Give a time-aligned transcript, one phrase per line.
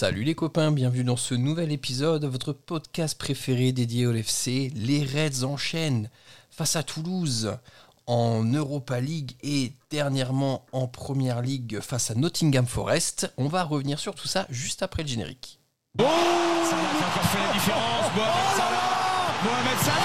[0.00, 4.72] Salut les copains, bienvenue dans ce nouvel épisode, votre podcast préféré dédié au LFC.
[4.74, 6.08] Les Reds enchaînent
[6.50, 7.54] face à Toulouse
[8.06, 13.30] en Europa League et dernièrement en Première League face à Nottingham Forest.
[13.36, 15.60] On va revenir sur tout ça juste après le générique.
[15.98, 18.06] Oh ça a encore fait la différence.
[18.16, 20.00] Mohamed Salah Mohamed Salah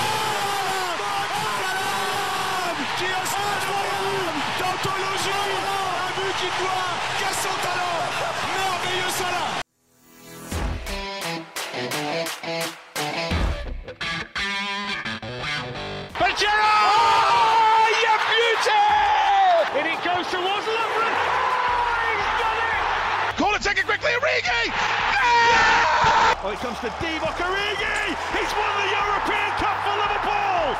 [2.97, 3.47] qui a son
[4.59, 8.03] d'anthologie Un but qui doit qu'à son talent
[8.57, 9.54] Merveilleux Salah
[24.37, 29.95] it quickly, Origi Oh, it comes to Divock Origi He's won the European Cup for
[30.01, 30.75] Liverpool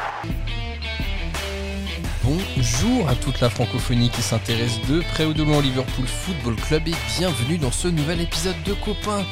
[2.23, 6.55] Bonjour à toute la francophonie qui s'intéresse de près ou de loin au Liverpool Football
[6.55, 9.23] Club et bienvenue dans ce nouvel épisode de Copains.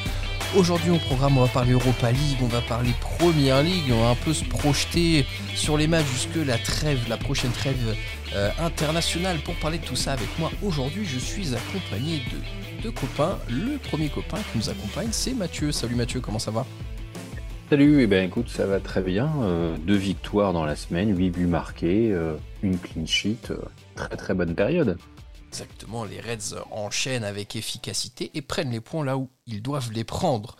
[0.56, 4.10] Aujourd'hui au programme on va parler Europa League, on va parler Première League, on va
[4.10, 7.96] un peu se projeter sur les matchs jusque la trêve, la prochaine trêve
[8.36, 9.38] euh, internationale.
[9.38, 13.38] Pour parler de tout ça avec moi aujourd'hui je suis accompagné de deux copains.
[13.48, 15.72] Le premier copain qui nous accompagne c'est Mathieu.
[15.72, 16.66] Salut Mathieu, comment ça va?
[17.70, 19.32] Salut, eh ben écoute, ça va très bien.
[19.40, 23.56] Euh, deux victoires dans la semaine, huit buts marqués, euh, une clean sheet, euh,
[23.94, 24.98] très très bonne période.
[25.48, 30.04] Exactement, les Reds enchaînent avec efficacité et prennent les points là où ils doivent les
[30.04, 30.56] prendre.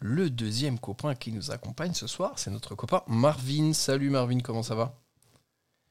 [0.00, 3.72] Le deuxième copain qui nous accompagne ce soir, c'est notre copain Marvin.
[3.72, 4.96] Salut Marvin, comment ça va?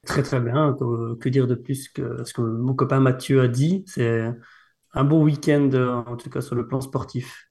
[0.06, 0.76] Très très bien.
[0.78, 3.86] Que, que dire de plus que ce que mon copain Mathieu a dit?
[3.88, 4.34] C'est
[4.94, 7.50] un bon week-end, euh, en tout cas sur le plan sportif.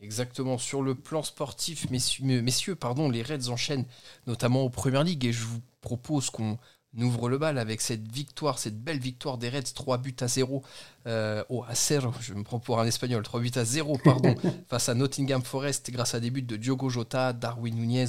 [0.00, 3.86] Exactement, sur le plan sportif, messieurs, messieurs pardon, les Reds enchaînent
[4.26, 6.58] notamment aux Premières Ligues et je vous propose qu'on
[6.98, 10.62] ouvre le bal avec cette victoire, cette belle victoire des Reds, 3 buts à 0,
[11.06, 14.34] euh, oh, à 0, je me prends pour un espagnol, 3 buts à 0, pardon,
[14.68, 18.06] face à Nottingham Forest grâce à des buts de Diogo Jota, Darwin Nunez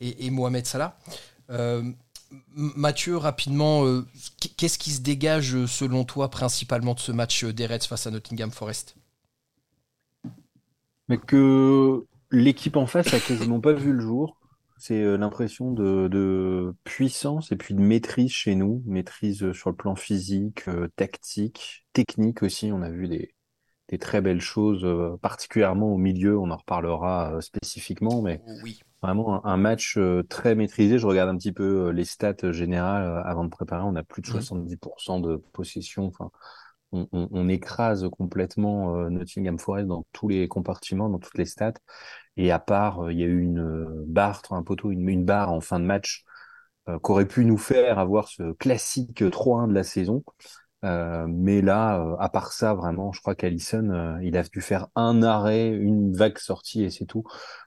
[0.00, 0.96] et, et Mohamed Salah.
[1.50, 1.90] Euh,
[2.54, 4.06] Mathieu, rapidement, euh,
[4.56, 8.50] qu'est-ce qui se dégage selon toi principalement de ce match des Reds face à Nottingham
[8.50, 8.96] Forest?
[11.08, 14.38] Mais que l'équipe en face a quasiment pas vu le jour.
[14.76, 19.76] C'est euh, l'impression de, de puissance et puis de maîtrise chez nous, maîtrise sur le
[19.76, 22.72] plan physique, euh, tactique, technique aussi.
[22.72, 23.34] On a vu des,
[23.88, 26.38] des très belles choses, euh, particulièrement au milieu.
[26.38, 28.80] On en reparlera euh, spécifiquement, mais Oui.
[29.06, 30.98] Vraiment un, match euh, très maîtrisé.
[30.98, 33.82] Je regarde un petit peu euh, les stats générales euh, avant de préparer.
[33.84, 34.38] On a plus de Mhm.
[34.38, 36.06] 70% de possession.
[36.06, 36.30] Enfin,
[36.92, 41.46] on, on- on écrase complètement euh, Nottingham Forest dans tous les compartiments, dans toutes les
[41.46, 41.74] stats.
[42.36, 45.24] Et à part, euh, il y a eu une euh, barre, un poteau, une, une
[45.24, 46.24] barre en fin de match
[47.02, 50.22] qu'aurait pu nous faire avoir ce classique 3-1 de la saison.
[50.84, 54.60] Euh, mais là, euh, à part ça, vraiment, je crois qu'Alisson, euh, il a dû
[54.60, 57.24] faire un arrêt, une vague sortie et c'est tout.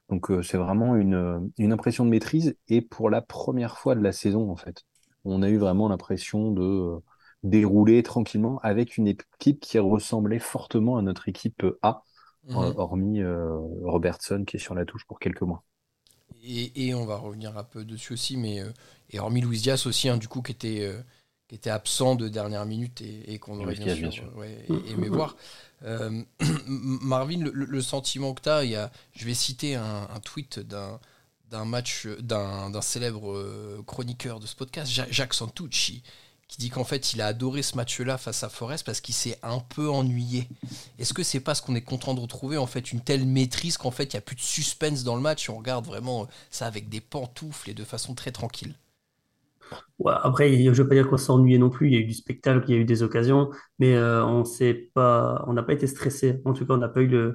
[0.09, 2.55] Donc c'est vraiment une, une impression de maîtrise.
[2.69, 4.83] Et pour la première fois de la saison, en fait,
[5.25, 6.97] on a eu vraiment l'impression de
[7.43, 12.03] dérouler tranquillement avec une équipe qui ressemblait fortement à notre équipe A,
[12.51, 13.21] euh, hormis
[13.83, 15.63] Robertson qui est sur la touche pour quelques mois.
[16.43, 18.61] Et, et on va revenir un peu dessus aussi, mais
[19.09, 20.91] et hormis Luis Diaz aussi, hein, du coup, qui était,
[21.47, 24.35] qui était absent de dernière minute et, et qu'on aurait bien Diaz, sûr, bien sûr.
[24.37, 25.35] ouais, aimé voir.
[25.83, 26.21] Euh,
[26.67, 30.19] Marvin, le, le sentiment que tu as, il y a, je vais citer un, un
[30.19, 30.99] tweet d'un
[31.49, 36.03] d'un match d'un célèbre euh, chroniqueur de ce podcast, Ja- Jacques Santucci,
[36.49, 39.39] qui dit qu'en fait il a adoré ce match-là face à Forest parce qu'il s'est
[39.43, 40.49] un peu ennuyé.
[40.99, 43.91] Est-ce que c'est parce qu'on est content de retrouver en fait une telle maîtrise qu'en
[43.91, 46.25] fait il n'y a plus de suspense dans le match et on regarde vraiment euh,
[46.51, 48.75] ça avec des pantoufles et de façon très tranquille?
[50.05, 51.87] Après, je ne veux pas dire qu'on ennuyé non plus.
[51.87, 54.45] Il y a eu du spectacle, il y a eu des occasions, mais euh, on
[54.45, 56.41] s'est pas, on n'a pas été stressé.
[56.45, 57.33] En tout cas, on n'a pas eu euh,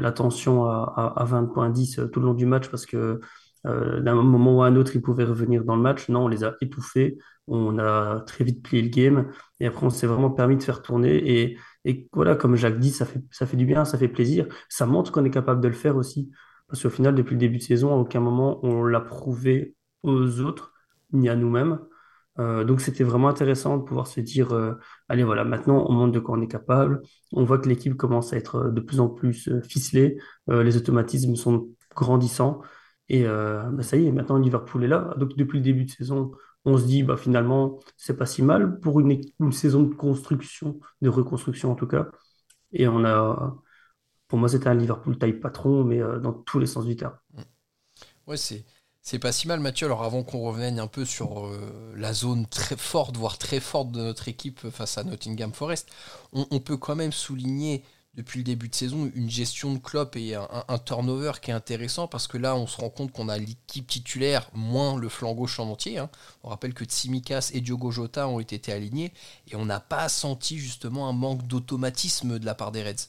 [0.00, 3.20] la tension à, à, à 20.10 tout le long du match parce que
[3.66, 6.08] euh, d'un moment ou à un autre, ils pouvaient revenir dans le match.
[6.08, 7.18] Non, on les a étouffés.
[7.48, 9.30] On a très vite plié le game
[9.60, 11.16] et après, on s'est vraiment permis de faire tourner.
[11.42, 14.46] Et, et voilà, comme Jacques dit, ça fait, ça fait du bien, ça fait plaisir.
[14.68, 16.30] Ça montre qu'on est capable de le faire aussi.
[16.68, 20.40] Parce qu'au final, depuis le début de saison, à aucun moment on l'a prouvé aux
[20.40, 20.71] autres
[21.12, 21.80] ni à nous-mêmes.
[22.38, 24.74] Euh, donc c'était vraiment intéressant de pouvoir se dire, euh,
[25.08, 27.02] allez voilà, maintenant on montre de quoi on est capable.
[27.32, 30.18] On voit que l'équipe commence à être de plus en plus euh, ficelée.
[30.50, 32.62] Euh, les automatismes sont grandissants.
[33.08, 35.14] Et euh, bah, ça y est, maintenant Liverpool est là.
[35.18, 36.32] Donc depuis le début de saison,
[36.64, 40.80] on se dit, bah, finalement, c'est pas si mal pour une, une saison de construction,
[41.02, 42.08] de reconstruction en tout cas.
[42.72, 43.56] Et on a,
[44.28, 47.16] pour moi, c'était un Liverpool taille patron, mais euh, dans tous les sens du terme.
[48.26, 48.64] Ouais, c'est
[49.02, 49.86] c'est pas si mal, Mathieu.
[49.86, 53.90] Alors, avant qu'on revienne un peu sur euh, la zone très forte, voire très forte
[53.90, 55.88] de notre équipe face à Nottingham Forest,
[56.32, 57.82] on, peut quand même souligner
[58.14, 62.06] depuis le début de saison une gestion de Klopp et un, turnover qui est intéressant
[62.06, 65.58] parce que là on se rend compte qu'on a l'équipe titulaire moins le flanc gauche
[65.58, 65.98] en entier.
[65.98, 66.10] Hein.
[66.42, 69.12] On rappelle que Tsimikas et Diogo Jota ont été alignés
[69.50, 73.08] et on n'a pas senti justement un manque d'automatisme de la part des Reds.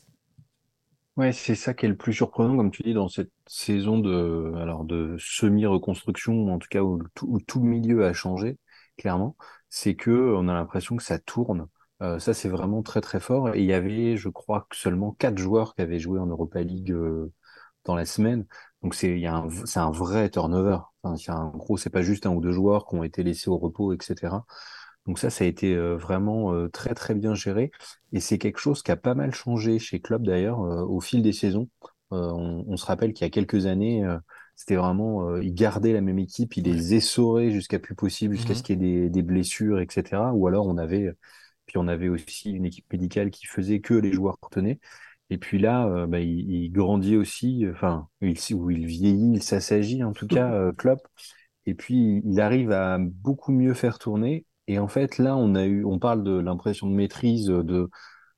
[1.16, 4.54] Ouais, c'est ça qui est le plus surprenant, comme tu dis, dans cette saison de,
[4.58, 7.00] alors de semi-reconstruction, en tout cas où,
[7.46, 8.58] tout le milieu a changé,
[8.98, 9.36] clairement,
[9.70, 11.68] c'est que on a l'impression que ça tourne.
[12.02, 13.54] Euh, ça, c'est vraiment très très fort.
[13.54, 16.92] Et il y avait, je crois, seulement quatre joueurs qui avaient joué en Europa League
[16.92, 17.32] euh,
[17.86, 18.46] dans la semaine.
[18.82, 20.80] Donc c'est, il y a un, c'est un vrai turnover.
[21.04, 23.50] Enfin, c'est un gros, c'est pas juste un ou deux joueurs qui ont été laissés
[23.52, 24.46] au repos, etc.
[25.06, 27.72] Donc ça, ça a été euh, vraiment euh, très très bien géré
[28.14, 31.22] et c'est quelque chose qui a pas mal changé chez Club d'ailleurs euh, au fil
[31.22, 31.70] des saisons.
[32.16, 34.06] On, se rappelle qu'il y a quelques années,
[34.56, 38.60] c'était vraiment, ils gardaient la même équipe, ils les essoraient jusqu'à plus possible, jusqu'à ce
[38.60, 40.32] mmh qu'il y ait des, des, blessures, etc.
[40.36, 41.12] Ou alors on avait,
[41.66, 44.80] puis on avait aussi une équipe médicale qui faisait que les joueurs tenaient.
[45.32, 50.04] Et puis là, bah, il, il, grandit aussi, enfin, il, ou il vieillit, il s'assagit
[50.04, 51.00] en tout cas, Klopp.
[51.66, 55.66] Et puis il arrive à beaucoup mieux faire tourner et en fait, là, on a
[55.66, 57.90] eu, on parle de l'impression de maîtrise, de,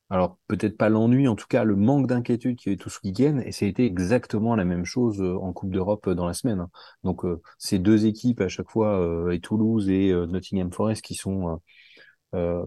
[0.10, 3.40] alors peut-être pas l'ennui, en tout cas le manque d'inquiétude qui est tout ce week-end,
[3.44, 6.60] et été exactement la même chose euh, en Coupe d'Europe euh, dans la semaine.
[6.60, 6.70] Hein.
[7.04, 11.62] Donc euh, ces deux équipes à chaque fois, et Toulouse et Nottingham Forest, qui sont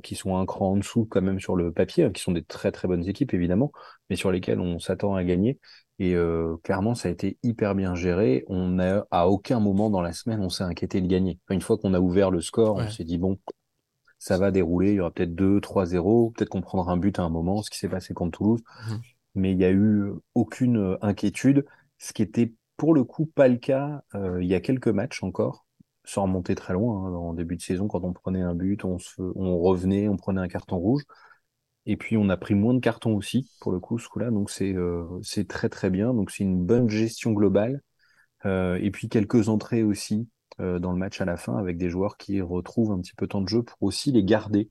[0.02, 2.42] qui sont un cran en dessous quand même sur le papier, hein, qui sont des
[2.42, 3.70] très très bonnes équipes évidemment,
[4.08, 5.58] mais sur lesquelles on s'attend à gagner.
[6.00, 6.14] Et
[6.62, 8.44] clairement, ça a été hyper bien géré.
[8.46, 11.40] On a à aucun moment dans la semaine on s'est inquiété de gagner.
[11.50, 13.38] Une fois qu'on a ouvert le score, on s'est dit bon,
[14.20, 14.92] ça va dérouler.
[14.92, 16.32] Il y aura peut-être 2, 3-0.
[16.32, 18.60] Peut-être qu'on prendra un but à un moment, ce qui s'est passé contre Toulouse.
[18.60, 18.94] Mmh.
[19.34, 21.64] Mais il n'y a eu aucune inquiétude,
[21.98, 25.66] ce qui était pour le coup pas le cas il y a quelques matchs encore,
[26.04, 27.06] sans remonter très loin.
[27.06, 30.16] Hein, en début de saison, quand on prenait un but, on, se, on revenait, on
[30.16, 31.02] prenait un carton rouge.
[31.86, 34.50] Et puis on a pris moins de cartons aussi pour le coup ce coup-là, donc
[34.50, 36.12] c'est euh, c'est très très bien.
[36.12, 37.82] Donc c'est une bonne gestion globale.
[38.46, 40.28] Euh, et puis quelques entrées aussi
[40.60, 43.26] euh, dans le match à la fin avec des joueurs qui retrouvent un petit peu
[43.26, 44.70] de temps de jeu pour aussi les garder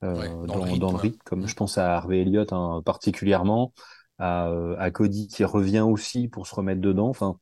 [0.00, 3.72] dans, dans, le rythme, comme je pense à Harvey Elliott hein, particulièrement,
[4.18, 7.08] à, à, Cody qui revient aussi pour se remettre dedans.
[7.08, 7.38] Enfin,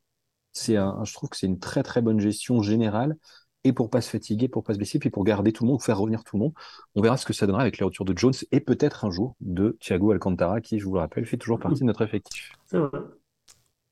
[0.53, 3.17] c'est un, je trouve que c'est une très très bonne gestion générale
[3.65, 5.83] et pour pas se fatiguer, pour pas se blesser, puis pour garder tout le monde,
[5.83, 6.53] faire revenir tout le monde.
[6.95, 9.37] On verra ce que ça donnera avec les retours de Jones et peut-être un jour
[9.41, 12.53] de Thiago Alcantara, qui, je vous le rappelle, fait toujours partie de notre effectif.
[12.67, 13.01] C'est vrai.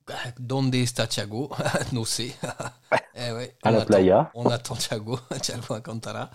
[0.06, 1.50] Bah, donde está Thiago?
[1.92, 2.34] No sé.
[3.14, 4.30] eh ouais, à la playa.
[4.34, 6.30] On attend Thiago, Thiago Alcantara.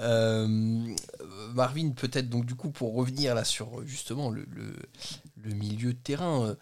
[0.00, 0.46] Euh,
[1.54, 4.72] Marvin, peut-être donc du coup pour revenir là sur justement le, le,
[5.36, 6.46] le milieu de terrain.
[6.46, 6.54] Euh,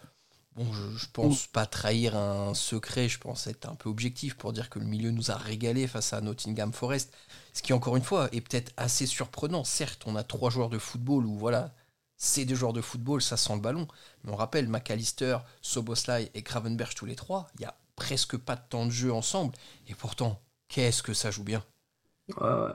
[0.57, 4.71] Bon, je, pense pas trahir un secret, je pense être un peu objectif pour dire
[4.71, 7.15] que le milieu nous a régalé face à Nottingham Forest.
[7.53, 9.63] Ce qui, encore une fois, est peut-être assez surprenant.
[9.63, 11.75] Certes, on a trois joueurs de football où, voilà,
[12.15, 13.87] c'est des joueurs de football, ça sent le ballon.
[14.23, 17.47] Mais on rappelle McAllister, Soboslai et Gravenberch tous les trois.
[17.59, 19.53] Il y a presque pas de temps de jeu ensemble.
[19.87, 21.63] Et pourtant, qu'est-ce que ça joue bien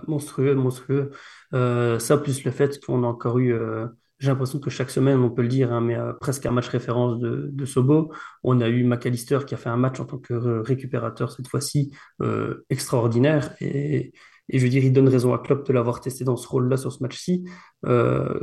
[0.06, 1.11] Monstrueux, monstrueux.
[1.52, 3.52] Euh, ça, plus le fait qu'on a encore eu.
[3.52, 3.88] Euh,
[4.23, 6.69] j'ai l'impression que chaque semaine, on peut le dire, hein, mais euh, presque un match
[6.69, 8.13] référence de, Sobo.
[8.45, 11.91] On a eu McAllister qui a fait un match en tant que récupérateur cette fois-ci
[12.21, 13.53] euh, extraordinaire.
[13.61, 14.13] Et,
[14.49, 16.93] je veux dire, il donne raison à Klopp de l'avoir testé dans ce rôle-là sur
[16.93, 17.45] ce match-ci.
[17.85, 18.39] Euh,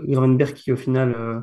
[0.53, 1.39] qui au final euh,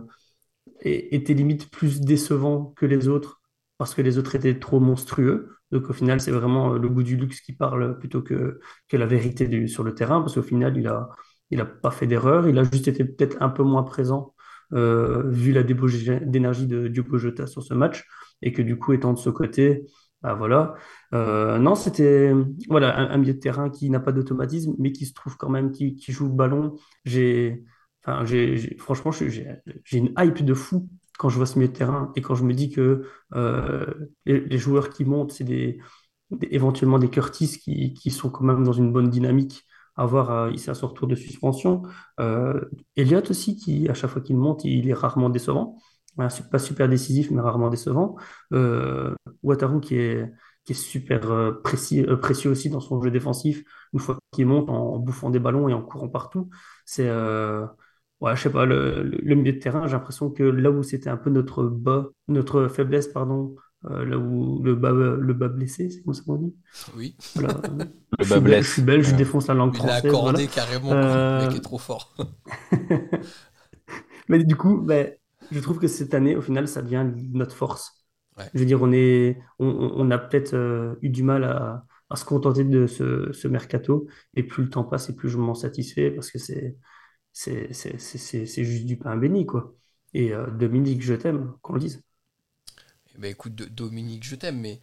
[0.82, 3.40] était limite plus décevant que les autres
[3.78, 5.56] parce que les autres étaient trop monstrueux.
[5.70, 9.06] Donc au final, c'est vraiment le goût du luxe qui parle plutôt que, que la
[9.06, 11.08] vérité sur le terrain, parce qu'au final, il a,
[11.50, 14.34] il n'a pas fait d'erreur, il a juste été peut-être un peu moins présent
[14.72, 18.04] euh, vu la débauche d'énergie de Diogo Jota sur ce match
[18.42, 19.86] et que du coup étant de ce côté,
[20.22, 20.74] bah voilà.
[21.14, 22.32] Euh, non, c'était
[22.68, 25.70] voilà un, milieu de terrain qui n'a pas d'automatisme mais qui se trouve quand même
[25.72, 26.74] qui, joue le ballon.
[27.04, 27.64] J'ai
[28.78, 29.58] franchement j'ai
[29.92, 30.88] une hype de fou
[31.18, 33.86] quand je vois ce milieu de terrain et quand je me dis que euh,
[34.26, 35.80] les, joueurs qui montent c'est des,
[36.50, 39.65] éventuellement des Curtis qui sont quand même dans une bonne dynamique
[39.96, 41.82] avoir euh, ici à son retour de suspension.
[42.20, 42.60] Euh,
[42.96, 45.78] Elliott aussi, qui à chaque fois qu'il monte, il est rarement décevant.
[46.16, 48.16] pas super décisif, mais rarement décevant.
[48.52, 50.30] Euh, Wataru qui est,
[50.64, 54.68] qui est super euh, précis, précieux aussi dans son jeu défensif, une fois qu'il monte
[54.70, 56.50] en, bouffant des ballons et en courant partout.
[56.84, 57.10] C'est,
[58.20, 61.10] ouais, je sais pas, le, le, milieu de terrain, j'ai l'impression que là où c'était
[61.10, 65.90] un peu notre bas, notre faiblesse, pardon, euh, là où le bas, le bas blessé,
[65.90, 66.54] c'est comme ça qu'on dit?
[66.96, 67.16] Oui.
[67.36, 68.62] le bas blessé.
[68.62, 70.00] Je suis belge, je défonce la langue Il française.
[70.02, 72.16] Il a accordé carrément, le mec est trop fort.
[74.28, 75.12] Mais du coup, ben,
[75.52, 78.04] je trouve que cette année, au final, ça devient notre force.
[78.52, 82.16] Je veux dire, on, est, on, on a peut-être euh, eu du mal à, à,
[82.16, 84.08] se contenter de ce, ce, mercato.
[84.34, 86.76] Et plus le temps passe, et plus je m'en satisfais parce que c'est,
[87.32, 89.74] c'est, c'est, c'est, juste du pain béni, quoi.
[90.12, 92.02] Et Dominique, je t'aime, qu'on le dise.
[93.18, 94.80] Ben, écoute, Dominique, je t'aime, mais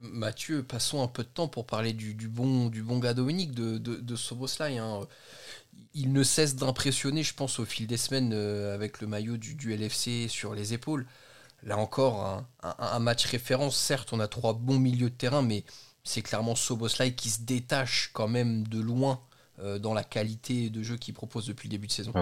[0.00, 3.78] Mathieu, passons un peu de temps pour parler du, bon, du bon gars Dominique de,
[3.78, 4.78] de, Soboslai.
[4.78, 5.00] Hein.
[5.94, 9.74] Il ne cesse d'impressionner, je pense, au fil des semaines euh, avec le maillot du,
[9.74, 11.06] LFC sur les épaules.
[11.62, 13.76] Là encore, un, match référence.
[13.76, 15.64] Certes, on a trois bons milieux de terrain, mais
[16.02, 19.22] c'est clairement Soboslai qui se détache quand même de loin
[19.60, 22.12] euh, dans la qualité de jeu qu'il propose depuis le début de saison.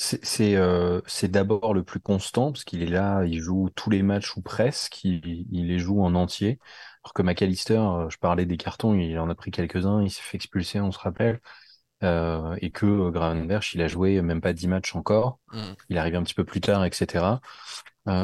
[0.00, 4.36] C'est euh, d'abord le plus constant, parce qu'il est là, il joue tous les matchs
[4.36, 6.60] ou presque, il, les joue en entier.
[7.02, 10.22] Alors que McAllister, euh, je parlais des cartons, il en a pris quelques-uns, il s'est
[10.22, 11.40] fait expulser, on se rappelle.
[12.04, 15.40] Euh, et que Gravenberch, il a joué même pas 10 matchs encore.
[15.52, 15.62] Mm.
[15.88, 17.40] Il est arrivé un petit peu plus tard, etc.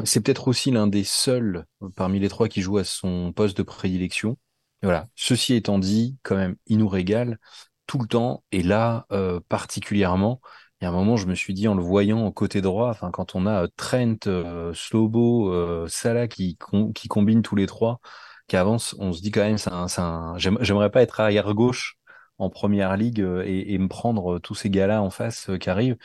[0.05, 1.67] c'est peut-être aussi l'un des seuls
[1.97, 4.39] parmi les trois qui joue à son poste de prédilection.
[4.81, 5.09] voilà.
[5.17, 7.41] Ceci étant dit, quand même, il nous régale
[7.89, 9.07] tout le temps, et là,
[9.49, 12.61] particulièrement il y a un moment, je me suis dit en le voyant au côté
[12.61, 16.59] droit, enfin quand on a euh, Trent, euh, Slobo, euh, Salah qui,
[16.95, 18.01] qui combinent tous les trois,
[18.49, 21.97] qui avancent, on se dit quand même, un, j'aimerais pas être arrière gauche
[22.39, 25.97] en première ligue et, me prendre tous ces gars-là en face qui arrivent.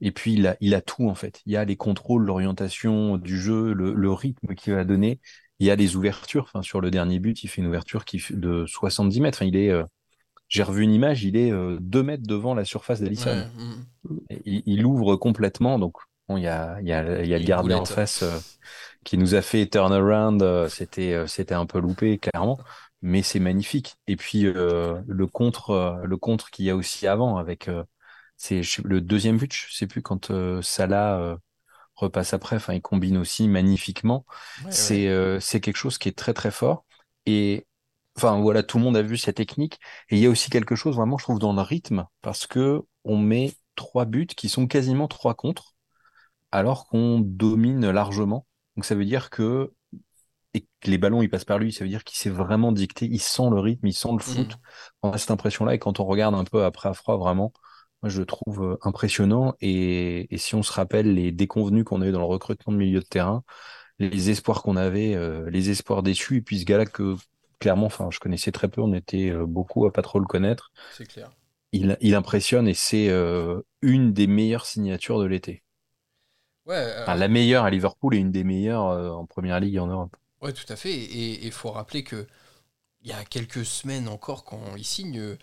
[0.00, 1.40] Et puis il a, il a tout en fait.
[1.46, 5.20] Il y a les contrôles, l'orientation du jeu, le, rythme qu'il va donner.
[5.58, 6.44] Il y a les ouvertures.
[6.44, 9.42] Enfin, sur le dernier but, il fait une ouverture qui de 70 mètres.
[9.42, 9.72] Il est,
[10.50, 13.46] j'ai revu une image, il est euh, deux mètres devant la surface d'Alisson.
[13.56, 14.18] Mm.
[14.44, 15.96] Il, ouvre complètement, donc
[16.28, 18.36] bon, il y a, y a, y a le gardien en face euh,
[19.04, 20.42] qui nous a fait turnaround.
[20.42, 22.58] Euh, c'était, c'était un peu loupé, clairement,
[23.00, 23.94] mais c'est magnifique.
[24.08, 27.70] Et puis le contre, le contre qu'il y a aussi avant avec,
[28.36, 31.38] c'est le deuxième but, je sais plus quand Salah
[31.94, 32.56] repasse après.
[32.56, 34.26] Enfin, il combine aussi magnifiquement.
[34.68, 35.08] c'est,
[35.40, 36.84] c'est quelque chose qui est très très fort.
[37.26, 37.66] Et
[38.16, 39.78] Enfin voilà, tout le monde a vu cette technique.
[40.10, 42.82] Et il y a aussi quelque chose vraiment, je trouve, dans le rythme, parce que
[43.04, 45.74] on met trois buts qui sont quasiment trois contre,
[46.52, 48.46] alors qu'on domine largement.
[48.76, 49.72] Donc ça veut dire que
[50.52, 53.06] et que les ballons ils passent par lui, ça veut dire qu'il s'est vraiment dicté,
[53.06, 54.54] il sent le rythme, il sent le foot.
[54.54, 54.58] Mmh.
[55.02, 57.52] On a cette impression-là, et quand on regarde un peu après à froid, vraiment,
[58.02, 59.54] moi je le trouve euh, impressionnant.
[59.60, 62.78] Et, et si on se rappelle les déconvenus qu'on a eu dans le recrutement de
[62.78, 63.44] milieu de terrain,
[64.00, 67.14] les espoirs qu'on avait, euh, les espoirs déçus, et puis ce gars-là que
[67.60, 70.72] clairement, enfin, je connaissais très peu, on était euh, beaucoup à pas trop le connaître.
[70.96, 71.30] C'est clair.
[71.72, 75.62] Il, il, impressionne et c'est euh, une des meilleures signatures de l'été.
[76.66, 80.16] Ouais, la meilleure à Liverpool et une des meilleures euh, en première ligue en Europe.
[80.40, 80.92] Ouais, tout à fait.
[80.92, 82.26] Et il faut rappeler que
[83.02, 85.36] il y a quelques semaines encore, quand il signe,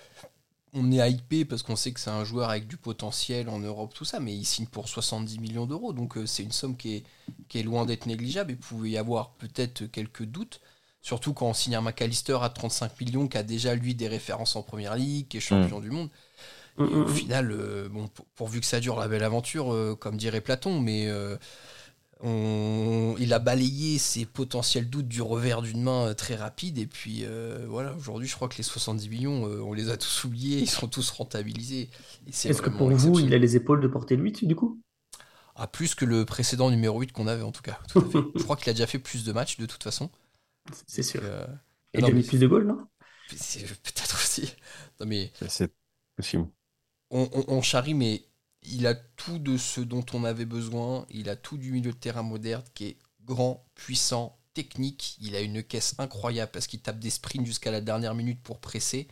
[0.74, 3.94] on est hypé parce qu'on sait que c'est un joueur avec du potentiel en Europe,
[3.96, 5.92] tout ça, mais il signe pour 70 millions d'euros.
[5.92, 7.04] Donc c'est une somme qui est,
[7.48, 10.62] qui est loin d'être négligeable et pouvait y avoir peut-être quelques doutes.
[11.01, 14.56] Surtout quand on signe un McAllister à 35 millions, qui a déjà lui des références
[14.56, 15.82] en première ligue, qui est champion mm.
[15.82, 16.10] du monde.
[16.77, 20.18] Mm, au mm, final, euh, bon, pourvu que ça dure la belle aventure, euh, comme
[20.18, 21.38] dirait Platon, mais euh,
[23.20, 26.77] il a balayé ses potentiels doutes du revers d'une main très rapide.
[26.77, 27.25] Et puis
[27.68, 30.88] voilà, aujourd'hui, je crois que les 70 millions, on les a tous oubliés, ils sont
[30.88, 31.89] tous rentabilisés.
[32.27, 34.80] Est-ce que pour vous, il a les épaules de porter le 8 du coup?
[35.60, 37.80] Ah, plus que le précédent numéro 8 qu'on avait en tout cas.
[37.96, 40.12] je crois qu'il a déjà fait plus de matchs de toute façon.
[40.88, 41.22] C'est sûr.
[41.24, 41.46] Euh,
[41.94, 42.88] Et il a mis plus de goals, non?
[43.30, 44.56] Peut-être aussi.
[45.00, 45.32] Non, mais.
[45.48, 45.72] C'est
[46.16, 46.48] possible.
[47.10, 48.26] On, charrie, mais
[48.64, 51.06] il a tout de ce dont on avait besoin.
[51.10, 55.18] Il a tout du milieu de terrain moderne qui est grand, puissant, technique.
[55.22, 58.60] Il a une caisse incroyable parce qu'il tape des sprints jusqu'à la dernière minute pour
[58.60, 59.08] presser.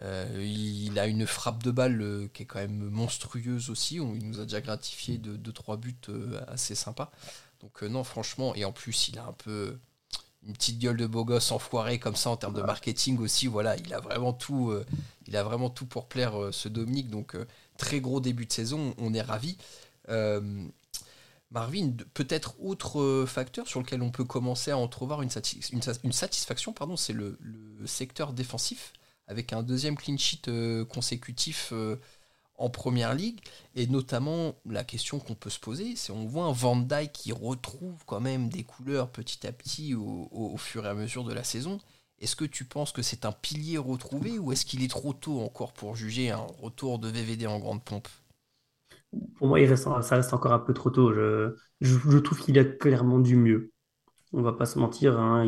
[0.00, 3.96] Euh, il a une frappe de balle euh, qui est quand même monstrueuse aussi.
[3.96, 5.94] il nous a déjà gratifié de 2-3 buts
[6.48, 7.12] assez sympas.
[7.60, 9.78] Donc non, franchement, et en plus, il a un peu
[10.46, 13.46] une petite gueule de beau gosse enfoiré comme ça en termes de marketing aussi.
[13.46, 14.84] Voilà, il a vraiment tout, euh,
[15.26, 17.10] il a vraiment tout pour plaire euh, ce Dominique.
[17.10, 17.46] Donc euh,
[17.78, 19.56] très gros début de saison, on est ravi.
[21.50, 25.28] Marvin, peut-être autre facteur sur lequel on peut commencer à entrevoir une,
[25.72, 28.94] une, satisfaction, pardon, c'est le, le, secteur défensif
[29.26, 30.50] avec un deuxième clean sheet
[30.88, 31.74] consécutif
[32.62, 33.40] en première ligue.
[33.74, 37.32] Et notamment, la question qu'on peut se poser, c'est on voit un Van Dyke qui
[37.32, 41.44] retrouve quand même des couleurs petit à petit au, fur et à mesure de la
[41.44, 41.78] saison.
[42.20, 45.40] Est-ce que tu penses que c'est un pilier retrouvé ou est-ce qu'il est trop tôt
[45.40, 48.08] encore pour juger un retour de VVD en grande pompe?
[49.36, 51.12] Pour moi, il reste, ça reste encore un peu trop tôt.
[51.12, 53.72] Je, trouve qu'il a clairement du mieux.
[54.32, 55.44] On va pas se mentir, hein.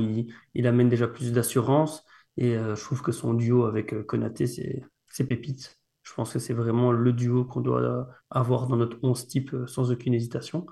[0.55, 2.05] il, amène déjà plus d'assurance
[2.37, 5.79] et euh, je trouve que son duo avec euh, Konaté, c'est pépite.
[6.15, 9.67] Je pense que c'est vraiment le duo qu'on doit avoir dans notre 11 type euh,
[9.67, 10.65] sans aucune hésitation.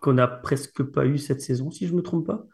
[0.00, 2.44] qu'on n'a presque pas eu cette saison, si je me trompe pas.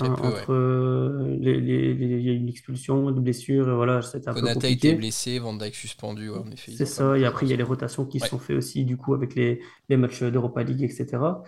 [0.00, 0.28] Hein, peu, ouais.
[0.28, 4.28] entre euh, les, les- les- il y a une expulsion, une blessure, et voilà, c'était
[4.28, 7.16] un peu Konate a été blessé, Van Dijk suspendu, ouais, en effet, ils C'est ça,
[7.16, 8.30] et après il y a les rotations qui se Ouais.
[8.30, 9.60] sont faites aussi du coup avec les,
[9.96, 11.42] matchs d'Europa League, etc.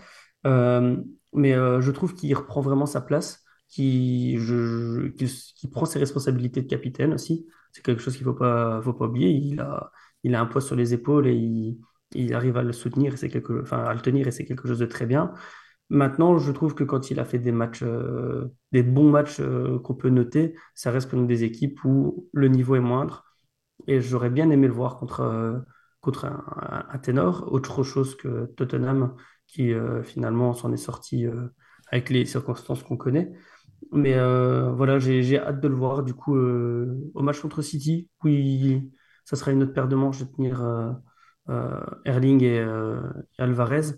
[0.46, 0.96] Euh,
[1.34, 4.38] mais euh, je trouve qu'il reprend vraiment sa place, qu'il
[5.72, 7.46] prend ses responsabilités de capitaine aussi.
[7.72, 9.30] C'est quelque chose qu'il faut pas, faut pas oublier.
[9.30, 9.90] Il a,
[10.24, 11.34] il a un poids sur les épaules et
[12.14, 14.78] il, arrive à le soutenir, c'est quelque, enfin, à le tenir et c'est quelque chose
[14.78, 15.32] de très bien.
[15.90, 19.78] Maintenant, je trouve que quand il a fait des matchs, euh, des bons matchs euh,
[19.80, 23.24] qu'on peut noter, ça reste même des équipes où le niveau est moindre.
[23.86, 25.58] Et j'aurais bien aimé le voir contre, euh,
[26.00, 29.16] contre un, un- ténor, autre chose que Tottenham,
[29.46, 29.72] qui
[30.04, 31.26] finalement s'en est sorti
[31.90, 33.32] avec les circonstances qu'on connaît.
[33.92, 34.14] Mais
[34.74, 38.90] voilà, j'ai, hâte de le voir du coup au match contre City, où il-
[39.24, 40.92] ça sera une autre paire de manches de tenir euh,
[41.48, 43.00] euh, Erling et, euh,
[43.38, 43.92] Alvarez,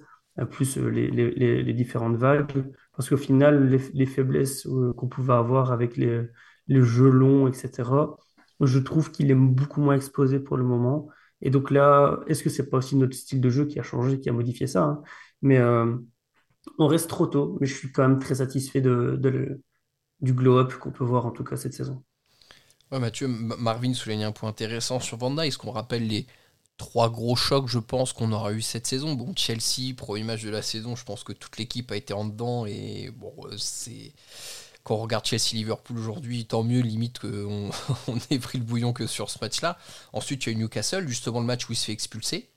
[0.50, 2.47] plus les, différentes vagues.
[2.95, 6.28] Parce qu'au final, les, les faiblesses qu'on pouvait avoir avec les,
[6.68, 8.16] jeux longs, etc.,
[8.61, 11.09] je trouve qu'il est beaucoup moins exposé pour le moment.
[11.42, 14.21] Et donc là, est-ce que c'est pas aussi notre style de jeu qui a changé,
[14.21, 15.02] qui a modifié ça, hein?
[15.42, 15.61] Mais
[16.78, 21.04] on reste trop tôt, mais je suis quand même très satisfait du glow-up qu'on peut
[21.04, 22.04] voir en tout cas cette saison.
[22.93, 26.26] Ouais, Mathieu, Marvin souligne un point intéressant sur Van Dijk, ce qu'on rappelle les
[26.76, 29.14] trois gros chocs, je pense, qu'on aura eu cette saison.
[29.14, 32.25] Bon, Chelsea, premier match de la saison, je pense que toute l'équipe a été en
[32.25, 34.12] dedans et bon, euh, c'est.
[34.85, 37.71] Quand on regarde Chelsea-Liverpool aujourd'hui, tant mieux, limite qu'on
[38.07, 39.78] on ait pris le bouillon que sur ce match-là.
[40.12, 42.49] Ensuite, il y a eu Newcastle, justement le match où il se fait expulser.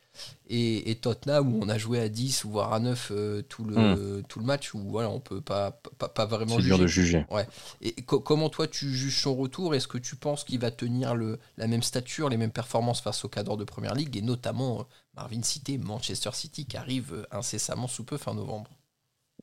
[0.47, 3.63] Et, et Tottenham, où on a joué à 10 ou voire à 9 euh, tout,
[3.63, 6.87] le, tout le match, où voilà, on peut pas, pas, pas vraiment C'est dur de
[6.87, 7.03] juger.
[7.03, 7.25] juger.
[7.29, 7.47] Ouais.
[7.81, 9.75] Et co- comment toi tu juges son retour?
[9.75, 13.23] Est-ce que tu penses qu'il va tenir le, la même stature, les mêmes performances face
[13.25, 14.83] au cadre de Première Ligue et notamment euh,
[15.15, 18.71] Marvin Cité, Manchester City qui arrive euh, incessamment sous peu fin novembre?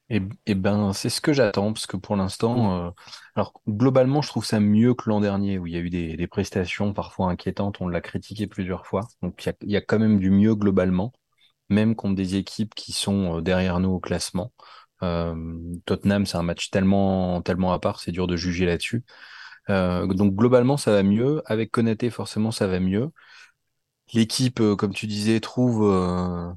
[0.09, 2.91] Et, et ben, c'est ce que j'attends, parce que pour l'instant, euh,
[3.35, 6.17] alors globalement, je trouve ça mieux que l'an dernier, où il y a eu des,
[6.17, 9.09] des prestations parfois inquiétantes, on l'a critiqué plusieurs fois.
[9.23, 11.13] Donc il y a, il y a quand même du mieux globalement,
[11.71, 14.53] même contre des équipes qui sont euh, derrière nous au classement.
[15.03, 15.35] Euh,
[15.87, 19.05] Tottenham, c'est un match tellement, tellement à part, c'est dur de juger là-dessus.
[19.71, 21.43] Euh, donc globalement, ça va mieux.
[21.47, 23.11] Avec Konaté, forcément, ça va mieux.
[24.13, 26.53] L'équipe, comme tu disais, trouve, euh,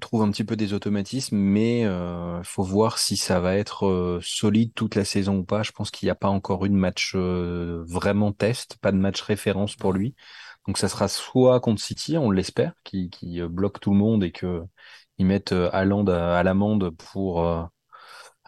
[0.00, 4.20] trouve un petit peu des automatismes, mais il faut voir si ça va être euh,
[4.22, 5.62] solide toute la saison ou pas.
[5.62, 8.98] Je pense qu'il n'y a pas encore eu de match euh, vraiment test, pas de
[8.98, 10.14] match référence pour lui.
[10.66, 14.32] Donc ça sera soit contre City, on l'espère, qui, euh, bloque tout le monde et
[14.32, 14.62] que
[15.18, 17.62] ils mettent euh, Haaland à, l'amende pour euh,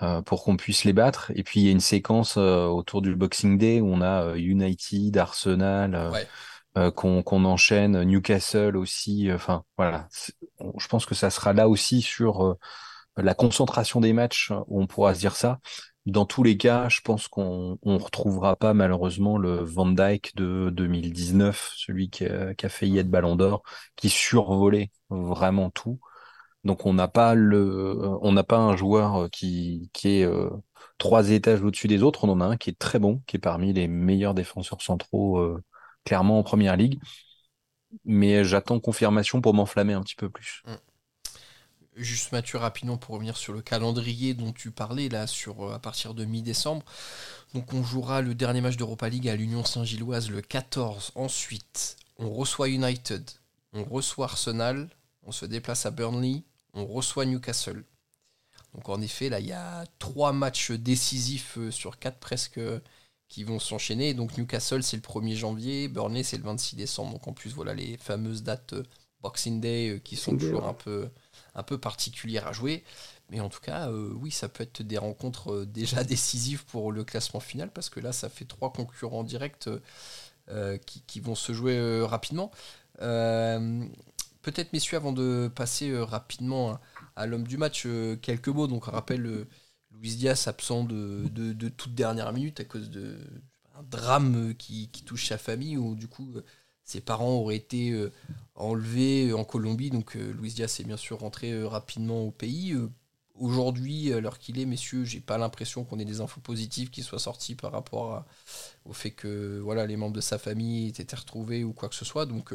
[0.03, 1.33] euh, qu'on puisse les battre.
[1.35, 4.24] Et puis il y a une séquence euh, autour du Boxing Day où on a
[4.24, 6.11] euh, United, Arsenal, euh.
[6.78, 9.28] Euh, qu'on enchaîne, Newcastle aussi.
[9.30, 10.09] euh, Enfin voilà,
[10.78, 12.54] je pense que ça sera là aussi sur euh,
[13.16, 15.61] la concentration des matchs où on pourra se dire ça.
[16.06, 20.70] Dans tous les cas, je pense qu'on on retrouvera pas malheureusement le Van Dijk de
[20.72, 22.24] 2019, celui qui
[22.59, 23.62] qui a failli être Ballon d'Or,
[23.96, 26.00] qui survolait vraiment tout.
[26.64, 30.50] Donc on n'a pas le, on n'a pas un joueur qui, qui est euh,
[30.98, 32.24] trois étages au-dessus des autres.
[32.24, 35.38] On en a un qui est très bon, qui est parmi les meilleurs défenseurs centraux,
[35.38, 35.62] euh,
[36.04, 36.98] clairement en première ligue.
[38.04, 40.62] Mais j'attends confirmation pour m'enflammer un petit peu plus.
[41.96, 45.78] Juste Mathieu, rapidement pour revenir sur le calendrier dont tu parlais, là, sur, euh, à
[45.78, 46.84] partir de mi-décembre.
[47.52, 51.12] Donc on jouera le dernier match d'Europa League à l'Union Saint-Gilloise le 14.
[51.16, 53.28] Ensuite, on reçoit United,
[53.72, 54.88] on reçoit Arsenal,
[55.24, 57.84] on se déplace à Burnley, on reçoit Newcastle.
[58.74, 62.60] Donc en effet, là, il y a trois matchs décisifs euh, sur quatre presque
[63.30, 64.12] qui vont s'enchaîner.
[64.12, 67.12] Donc Newcastle, c'est le 1er janvier, Burnley, c'est le 26 décembre.
[67.12, 68.82] Donc en plus, voilà les fameuses dates euh,
[69.22, 71.08] Boxing Day euh, qui sont toujours un peu,
[71.54, 72.84] un peu particulières à jouer.
[73.30, 77.04] Mais en tout cas, euh, oui, ça peut être des rencontres déjà décisives pour le
[77.04, 79.68] classement final parce que là, ça fait trois concurrents directs
[80.50, 82.50] euh, qui, qui vont se jouer euh, rapidement.
[84.42, 86.80] Peut-être, messieurs, avant de passer rapidement à,
[87.16, 87.86] à l'homme du match,
[88.22, 88.66] quelques mots.
[88.66, 89.46] Donc, on rappelle
[90.00, 93.18] Luis Diaz absent de, toute dernière minute à cause de
[93.76, 96.34] un drame qui, touche sa famille où du coup
[96.90, 98.10] ses parents auraient été euh,
[98.56, 99.90] enlevés en Colombie.
[99.90, 102.76] Donc, euh, Luis Diaz est bien sûr rentré euh, rapidement au pays.
[103.36, 107.20] Aujourd'hui, l'heure qu'il est, messieurs, j'ai pas l'impression qu'on ait des infos positives qui soient
[107.20, 108.24] sorties par rapport
[108.84, 111.94] au fait que voilà, les membres de sa famille aient été retrouvés ou quoi que
[111.94, 112.26] ce soit.
[112.26, 112.52] Donc,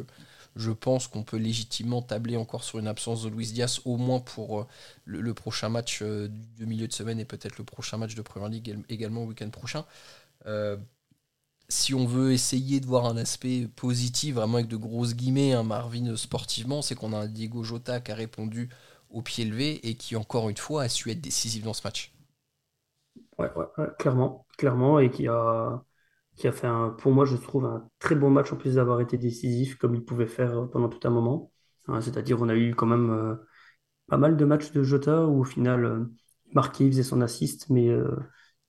[0.56, 4.20] je pense qu'on peut légitimement tabler encore sur une absence de Luis Diaz, au moins
[4.20, 4.66] pour euh,
[5.04, 8.48] le, prochain match euh, de milieu de semaine et peut-être le prochain match de Première
[8.48, 9.84] Ligue également le week-end prochain.
[10.46, 10.76] Euh,
[11.68, 15.62] si on veut essayer de voir un aspect positif, vraiment avec de grosses guillemets, hein,
[15.62, 18.70] Marvin, sportivement, c'est qu'on a un Diego Jota qui a répondu
[19.10, 22.12] au pied levé et qui, encore une fois, a su être décisif dans ce match.
[23.38, 25.82] Ouais, ouais, clairement, clairement, et qui a,
[26.36, 26.68] qui a fait,
[26.98, 30.04] pour moi, je trouve, un très bon match en plus d'avoir été décisif comme il
[30.04, 31.50] pouvait faire pendant tout un moment.
[31.88, 33.34] Hein, c'est-à-dire, on a eu quand même euh,
[34.08, 36.04] pas mal de matchs de Jota où au final, euh,
[36.46, 38.16] il marquait, il faisait son assist, mais euh,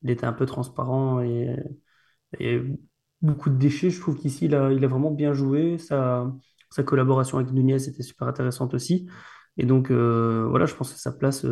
[0.01, 1.56] il était un peu transparent et,
[2.39, 2.62] et
[3.21, 3.89] beaucoup de déchets.
[3.89, 5.77] Je trouve qu'ici, il a, il a vraiment bien joué.
[5.77, 6.32] Sa,
[6.69, 9.08] sa collaboration avec Nunez était super intéressante aussi.
[9.58, 11.45] Et donc, voilà, je pense que sa place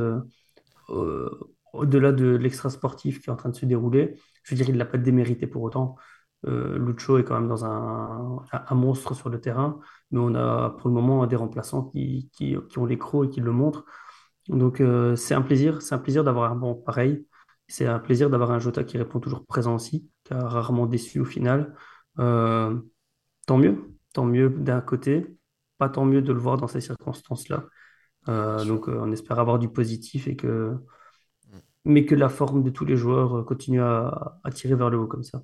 [1.76, 4.80] au-delà de l'extra sportif qui est en train de se dérouler, je dire, il ne
[4.80, 5.96] l'a pas démérité pour autant.
[6.48, 9.80] Euh, Lucho est quand même dans un, monstre sur le terrain,
[10.12, 13.42] mais on a pour le moment des remplaçants qui, qui, ont les crocs et qui
[13.42, 13.86] le montrent.
[14.48, 17.26] Donc euh, c'est un plaisir, c'est un plaisir d'avoir un bon pareil.
[17.68, 21.20] C'est un plaisir d'avoir un Jota qui répond toujours présent aussi, qui a rarement déçu
[21.20, 21.74] au final.
[22.20, 22.80] Euh,
[23.48, 25.36] tant mieux, tant mieux d'un côté,
[25.80, 27.66] pas tant mieux de le voir dans ces circonstances-là.
[28.28, 30.76] Donc on espère avoir du positif et que
[31.86, 35.08] mais que la forme de tous les joueurs euh, continue à, tirer vers le haut
[35.08, 35.42] comme ça.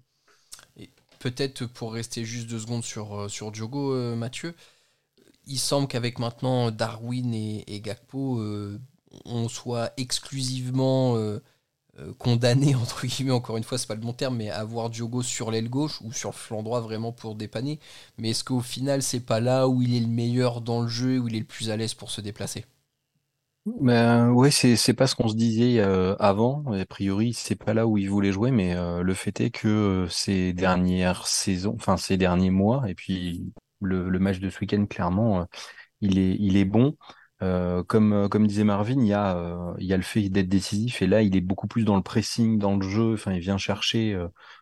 [1.20, 4.56] Peut-être pour rester juste deux secondes sur, euh, Diogo, euh, Mathieu,
[5.46, 8.42] il semble qu'avec maintenant Darwin et, Gakpo,
[9.26, 11.18] on soit exclusivement
[12.18, 15.22] condamné, entre guillemets, encore une fois, c'est pas le bon terme, mais à avoir Diogo
[15.22, 17.80] sur l'aile gauche ou sur le flanc droit vraiment pour dépanner.
[18.18, 21.20] Mais est-ce qu'au final, c'est pas là où il est le meilleur dans le jeu,
[21.20, 22.66] où il est le plus à l'aise pour se déplacer?
[23.66, 26.64] Ben ouais, c'est c'est pas ce qu'on se disait euh, avant.
[26.74, 29.68] A priori, c'est pas là où il voulait jouer, mais euh, le fait est que
[29.68, 34.60] euh, ces dernières saisons, enfin ces derniers mois, et puis le, le match de ce
[34.62, 35.48] week-end, clairement,
[36.02, 36.98] il est il est bon.
[37.88, 41.08] comme comme disait Marvin, il y a il y a le fait d'être décisif, et
[41.08, 43.14] là, il est beaucoup plus dans le pressing, dans le jeu.
[43.14, 44.18] Enfin, il vient chercher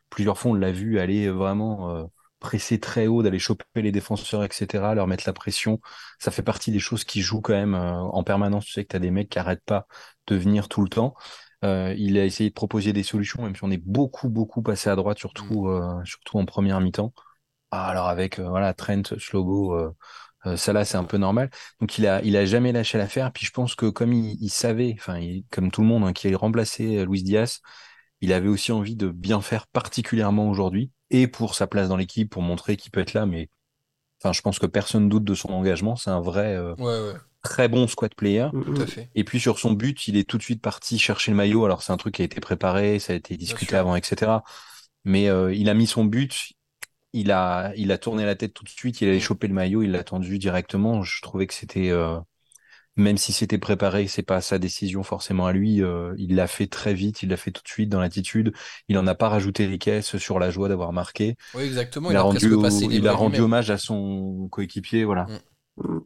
[0.09, 2.09] plusieurs fois, on l'a vu aller vraiment
[2.39, 5.79] presser très haut, d'aller choper les défenseurs, etc., leur mettre la pression.
[6.19, 8.65] Ça fait partie des choses qui jouent quand même euh, en permanence.
[8.65, 9.87] Tu sais que tu as des mecs qui arrêtent pas
[10.27, 11.13] de venir tout le temps.
[11.65, 14.89] Euh, il a essayé de proposer des solutions, même si on est beaucoup, beaucoup passé
[14.89, 15.99] à droite, surtout, mm.
[15.99, 17.13] euh, surtout en première mi-temps.
[17.71, 19.93] Alors avec voilà Trent, Slobo,
[20.55, 21.51] ça là c'est un peu normal.
[21.79, 23.31] Donc il a, il a jamais lâché l'affaire.
[23.31, 25.19] Puis je pense que comme il, savait, enfin
[25.51, 27.61] comme tout le monde hein, qui a remplacé Luis Diaz,
[28.21, 32.29] il avait aussi envie de bien faire particulièrement aujourd'hui et pour sa place dans l'équipe,
[32.29, 33.25] pour montrer qu'il peut être là.
[33.25, 33.49] Mais
[34.21, 35.95] enfin, je pense que personne doute de son engagement.
[35.95, 38.47] C'est un vrai euh, très bon squad player.
[38.51, 38.63] Mm, mm.
[38.63, 39.09] Tout à fait.
[39.15, 41.65] Et puis sur son but, il est tout de suite parti chercher le maillot.
[41.65, 44.31] Alors c'est un truc qui a été préparé, ça a été discuté avant, etc.
[45.05, 46.53] Mais euh, il a mis son but.
[47.11, 49.19] Il a, il a tourné la tête tout de suite, il a mm.
[49.19, 51.01] chopé le maillot, il l'a tendu directement.
[51.01, 52.19] Je trouvais que c'était euh,
[52.95, 55.81] même si c'était préparé, c'est pas sa décision forcément à lui.
[55.81, 58.53] Euh, il l'a fait très vite, il l'a fait tout de suite dans l'attitude.
[58.87, 61.35] Il en a pas rajouté les caisses sur la joie d'avoir marqué.
[61.53, 62.11] Oui, exactement.
[62.11, 62.51] Il, a, rendu,
[62.91, 65.27] il a rendu hommage à son coéquipier, voilà.
[65.77, 65.99] Mm.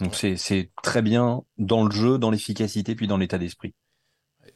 [0.00, 3.74] Donc c'est très bien dans le jeu, dans l'efficacité, puis dans l'état d'esprit.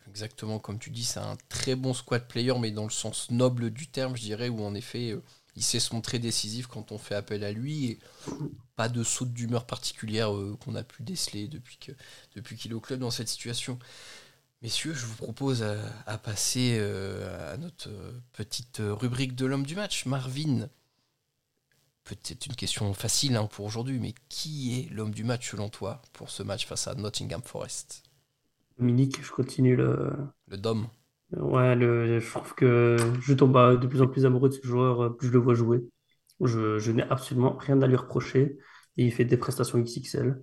[0.09, 3.71] Exactement, comme tu dis, c'est un très bon squad player, mais dans le sens noble
[3.71, 5.23] du terme, je dirais, où en effet, euh,
[5.57, 7.99] il sait se montrer décisif quand on fait appel à lui et
[8.83, 11.95] pas de saute d'humeur particulière euh, qu'on a pu déceler depuis qu'il
[12.35, 13.79] depuis est au club dans cette situation.
[14.61, 19.77] Messieurs, je vous propose à, passer euh, à notre euh, petite rubrique de l'homme du
[19.77, 20.05] match.
[20.05, 20.69] Marvin,
[22.03, 26.03] peut-être une question facile hein, pour aujourd'hui, mais qui est l'homme du match selon toi
[26.13, 28.03] pour ce match face à Nottingham Forest?
[28.81, 30.13] Dominique, je continue le...
[30.49, 30.89] Le Dom.
[31.37, 35.17] Ouais, le, je trouve que je tombe de plus en plus amoureux de ce joueur,
[35.17, 35.85] plus je le vois jouer.
[36.41, 38.59] Je, je n'ai absolument rien à lui reprocher.
[38.97, 40.43] Et il fait des prestations XXL.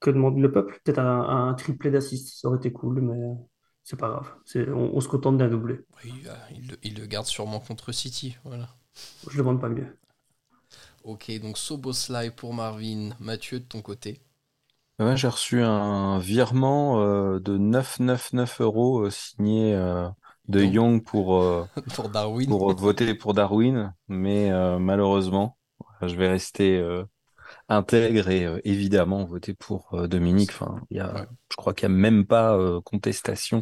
[0.00, 0.80] Que demande le peuple?
[0.84, 3.34] Peut-être un, un triplé d'assist, ça aurait été cool, mais
[3.82, 4.34] c'est pas grave.
[4.44, 5.80] C'est, on, se contente d'un doublé.
[6.04, 8.36] Oui, euh, il, le, il, le garde sûrement contre City.
[8.44, 8.68] Voilà.
[9.30, 9.98] Je demande pas mieux.
[11.04, 13.10] Ok, donc Soboslai pour Marvin.
[13.20, 14.20] Mathieu, de ton côté
[15.14, 20.08] j'ai reçu un virement euh, de 999 euros euh, signé euh,
[20.48, 21.44] de Young pour,
[21.94, 22.48] pour Darwin.
[22.48, 25.58] pour voter pour Darwin, mais malheureusement,
[26.02, 26.80] je vais rester
[27.68, 30.50] intègre et évidemment voter pour Dominique.
[30.50, 33.60] Enfin, il y a, je crois qu'il n'y a même pas contestation.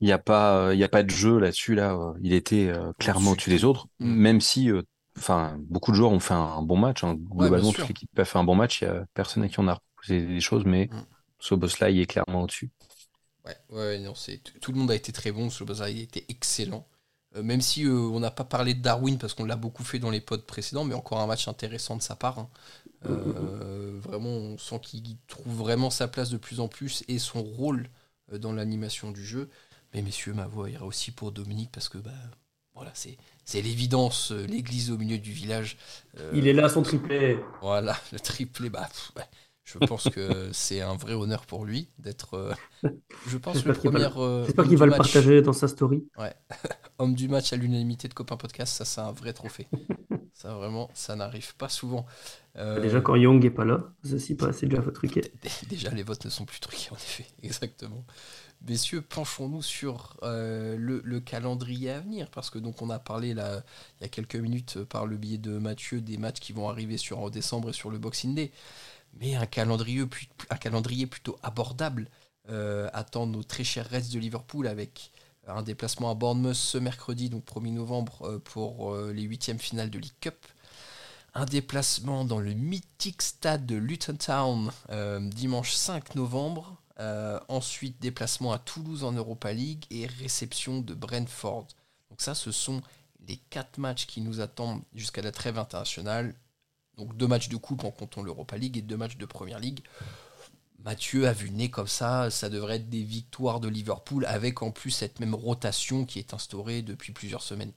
[0.00, 1.74] Il n'y a pas, il y a pas de jeu là-dessus.
[1.74, 4.14] Là, il était clairement au-dessus des autres, mm.
[4.14, 4.70] même si
[5.18, 7.04] enfin, beaucoup de joueurs ont fait un, bon match.
[7.04, 7.16] Hein.
[7.18, 8.82] Globalement, toute l'équipe a fait un bon match.
[8.82, 11.06] Il n'y a personne à qui on a des choses, mais mm.
[11.38, 12.70] Soboslai est clairement au-dessus.
[13.44, 15.50] Ouais, ouais, non, c'est tout le monde a été très bon.
[15.50, 16.86] Soboslai a été excellent.
[17.34, 19.98] Euh, même si euh, on n'a pas parlé de Darwin parce qu'on l'a beaucoup fait
[19.98, 22.38] dans les pods précédents, mais encore un match intéressant de sa part.
[22.38, 22.50] Hein.
[23.06, 27.42] Euh, vraiment, on sent qu'il trouve vraiment sa place de plus en plus et son
[27.42, 27.88] rôle
[28.32, 29.48] dans l'animation du jeu.
[29.94, 32.10] Mais messieurs, ma voix ira aussi pour Dominique parce que bah,
[32.74, 35.76] voilà, c'est c'est l'évidence, l'église au milieu du village.
[36.32, 37.38] Il est là, son triplé.
[37.60, 38.88] Voilà, le triplé, bah,
[39.64, 42.54] Je pense que c'est un vrai honneur pour lui d'être, euh,
[43.28, 44.08] je pense, le premier.
[44.16, 46.04] euh, j'espère qu'il va le partager dans sa story.
[46.18, 46.34] Ouais.
[46.98, 49.68] Homme du match à l'unanimité de Copain Podcast, ça c'est un vrai trophée.
[50.32, 52.06] Ça vraiment, ça n'arrive pas souvent.
[52.56, 55.22] Euh, Déjà, quand Young est pas là, ceci pas, c'est déjà truqué.
[55.42, 57.26] dé- Déjà, les votes ne sont plus truqués, en effet.
[57.42, 58.04] Exactement.
[58.66, 63.34] Messieurs, penchons-nous sur euh, le, le calendrier à venir, parce que donc on a parlé
[63.34, 63.62] là,
[64.00, 66.68] il y a quelques minutes euh, par le biais de Mathieu des matchs qui vont
[66.68, 68.52] arriver sur en décembre et sur le Boxing Day.
[69.20, 72.08] Mais un calendrier, pu- un calendrier plutôt abordable
[72.50, 75.12] euh, attend nos très chers Reds de Liverpool avec
[75.46, 79.90] un déplacement à Bournemouth ce mercredi, donc 1er novembre, euh, pour euh, les huitièmes finales
[79.90, 80.46] de League Cup.
[81.34, 86.76] Un déplacement dans le mythique stade de Luton Town euh, dimanche 5 novembre.
[87.48, 91.66] Ensuite, déplacement à Toulouse en Europa League et réception de Brentford.
[92.10, 92.80] Donc ça, ce sont
[93.26, 96.32] les quatre matchs qui nous attendent jusqu'à la trêve internationale.
[96.96, 99.82] Donc deux matchs de coupe en comptant l'Europa League et deux matchs de Première League.
[100.84, 104.70] Mathieu a vu né comme ça, ça devrait être des victoires de Liverpool avec en
[104.70, 107.72] plus cette même rotation qui est instaurée depuis plusieurs semaines.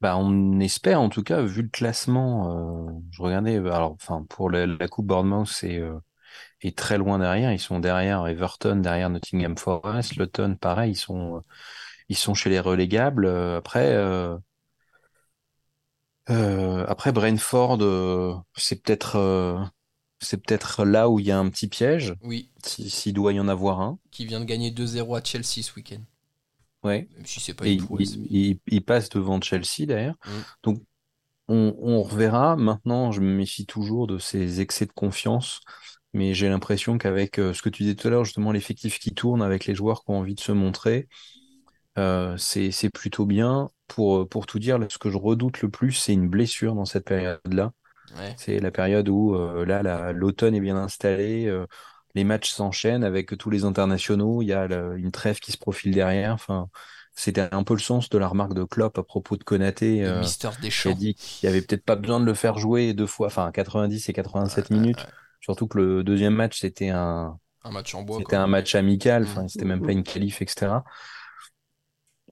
[0.00, 4.50] Bah, on espère en tout cas, vu le classement, euh, je regardais, alors enfin pour
[4.50, 5.98] la, Coupe Bournemouth, c'est euh,
[6.62, 7.52] est très loin derrière.
[7.52, 10.92] Ils sont derrière Everton, derrière Nottingham Forest, Luton, pareil,
[12.08, 13.26] ils sont chez les relégables.
[13.26, 13.92] Euh, après,
[16.30, 17.78] euh, après Brentford,
[18.56, 19.70] c'est peut-être
[20.20, 23.40] c'est peut-être là où il y a un petit piège, Oui, si- s'il doit y
[23.40, 23.98] en avoir un.
[24.10, 26.00] qui vient de gagner 2-0 à Chelsea ce week-end.
[26.82, 27.08] Ouais.
[27.16, 28.16] Même si c'est pas une il, prouesse.
[28.16, 30.16] mais- il- il passe devant Chelsea d'ailleurs.
[30.26, 30.30] Mm.
[30.62, 30.82] Donc
[31.48, 32.56] on, on reverra.
[32.56, 35.60] Maintenant, je me méfie toujours de ces excès de confiance.
[36.12, 39.14] Mais j'ai l'impression qu'avec euh, ce que tu disais tout à l'heure, justement, l'effectif qui
[39.14, 41.08] tourne avec les joueurs qui ont envie de se montrer,
[41.98, 43.70] euh, c'est, plutôt bien.
[43.88, 46.84] Pour, pour tout dire, là, ce que je redoute le plus, c'est une blessure dans
[46.84, 47.72] cette période-là.
[48.18, 48.34] Ouais.
[48.38, 51.66] C'est la période où euh, là, la- l'automne est bien installé, euh,
[52.14, 54.64] les matchs s'enchaînent avec tous les internationaux, il y a
[54.96, 56.32] une trêve qui se profile derrière.
[56.34, 56.68] Enfin,
[57.14, 60.20] c'était un peu le sens de la remarque de Klopp à propos de Konaté, euh,
[60.20, 63.06] Mister qui a dit qu'il n'y avait peut-être pas besoin de le faire jouer deux
[63.06, 64.98] fois, enfin 90 et 87 Ouais, ouais, minutes.
[64.98, 65.10] ouais.
[65.40, 68.18] Surtout que le deuxième match, c'était un, Un match en bois.
[68.18, 69.26] c'était un match amical, Mm.
[69.26, 70.84] enfin, c'était même pas une qualif, etc.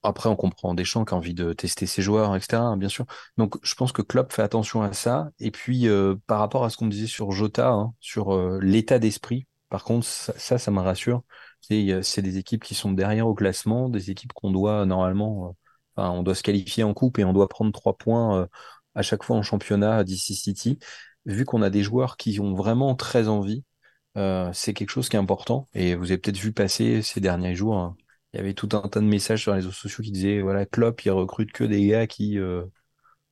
[0.03, 3.05] Après, on comprend Deschamps qui a envie de tester ses joueurs, etc., bien sûr.
[3.37, 5.29] Donc, je pense que Klopp fait attention à ça.
[5.39, 8.99] Et puis, euh, par rapport à ce qu'on disait sur Jota, hein, sur euh, l'état
[8.99, 11.23] d'esprit, par contre, ça, ça, me rassure.
[11.61, 15.51] C'est, des équipes qui sont derrière au classement, des équipes qu'on doit normalement, euh,
[15.95, 18.47] enfin, on doit se qualifier en coupe et on doit prendre trois points
[18.95, 20.79] à chaque fois en championnat DC City.
[21.25, 23.63] Vu qu'on a des joueurs qui ont vraiment très envie,
[24.53, 25.67] c'est quelque chose qui est important.
[25.73, 27.95] Et vous avez peut-être vu passer ces derniers jours, hein,
[28.33, 30.65] il y avait tout un tas de messages sur les réseaux sociaux qui disaient, voilà,
[30.65, 32.65] Klopp, il recrute que des gars qui euh,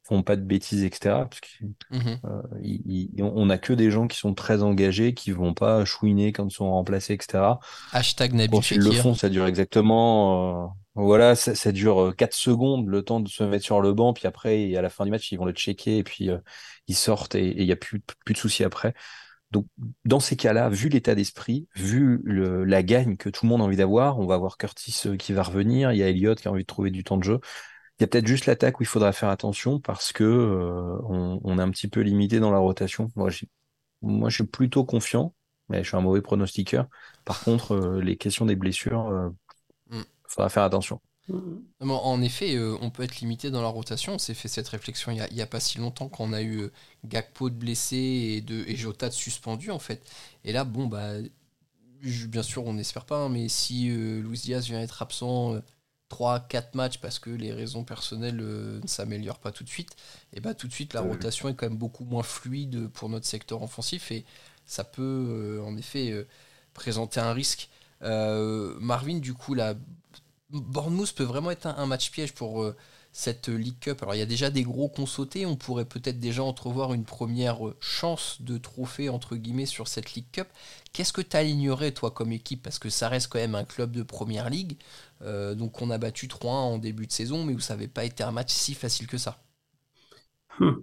[0.04, 1.26] font pas de bêtises, etc.
[1.28, 1.48] Parce que,
[1.90, 2.22] Mhm.
[2.26, 5.86] euh, il- il- on a que des gens qui sont très engagés, qui vont pas
[5.86, 7.60] chouiner quand ils sont remplacés, etc.
[7.92, 12.12] Hashtag Nabil Quand ils le font, ça dure exactement, euh, voilà, ça, ça dure euh,
[12.14, 15.04] 4 secondes, le temps de se mettre sur le banc, puis après, à la fin
[15.06, 16.38] du match, ils vont le checker, et puis euh,
[16.88, 18.94] ils sortent, et il y a plus, plus de soucis après.
[19.52, 19.66] Donc,
[20.06, 23.64] dans ces cas-là, vu l'état d'esprit, vu le- la gagne que tout le monde a
[23.66, 26.48] envie d'avoir, on va voir Curtis euh, qui va revenir, il y a Elliott qui
[26.48, 27.40] a envie de trouver du temps de jeu.
[28.00, 31.40] Il y a peut-être juste l'attaque où il faudra faire attention parce que euh, on,
[31.44, 33.12] on est un petit peu limité dans la rotation.
[33.16, 33.50] Moi, j'ai-
[34.02, 35.34] moi, je suis plutôt confiant,
[35.70, 36.88] mais je suis un mauvais pronostiqueur.
[37.26, 39.30] Par contre, euh, les questions des blessures, euh,
[39.90, 40.02] Mm.
[40.28, 41.02] faudra faire attention.
[41.28, 41.63] Mhm.
[41.82, 44.13] Mais En effet, euh, on peut être limité dans la rotation.
[44.16, 46.34] On s'est fait cette réflexion il n'y a, il y a pas si longtemps qu'on
[46.34, 46.72] a eu euh,
[47.06, 50.02] Gakpo de blessé et, de, et Jota de suspendu, en fait.
[50.46, 51.13] Et là, bon, bah,
[52.02, 55.56] je- bien sûr, on n'espère pas, hein, mais si euh, Luis Diaz vient être absent
[56.10, 59.96] 3-4 matchs parce que les raisons personnelles euh, ne s'améliorent pas tout de suite,
[60.34, 63.26] et bah, tout de suite, la rotation est quand même beaucoup moins fluide pour notre
[63.28, 64.26] secteur offensif et
[64.66, 66.28] ça peut, euh, en effet, euh,
[66.74, 67.70] présenter un risque.
[68.04, 69.76] Euh, Marvin, du coup, là,
[70.50, 72.76] Bournemouth peut vraiment être un, match piège pour euh,
[73.12, 74.02] cette League Cup.
[74.02, 77.04] Alors il y a déjà des gros qu'on sauté, on pourrait peut-être déjà entrevoir une
[77.04, 80.48] première euh, chance de trophée entre guillemets sur cette League Cup.
[80.94, 82.64] Qu'est-ce que tu alignerais toi comme équipe?
[82.64, 84.78] Parce que ça reste quand même un club de première ligue.
[85.22, 88.06] Euh, donc on a battu 3-1 en début de saison, mais où ça n'avait pas
[88.06, 89.44] été un match si facile que ça.
[90.60, 90.76] Hmm.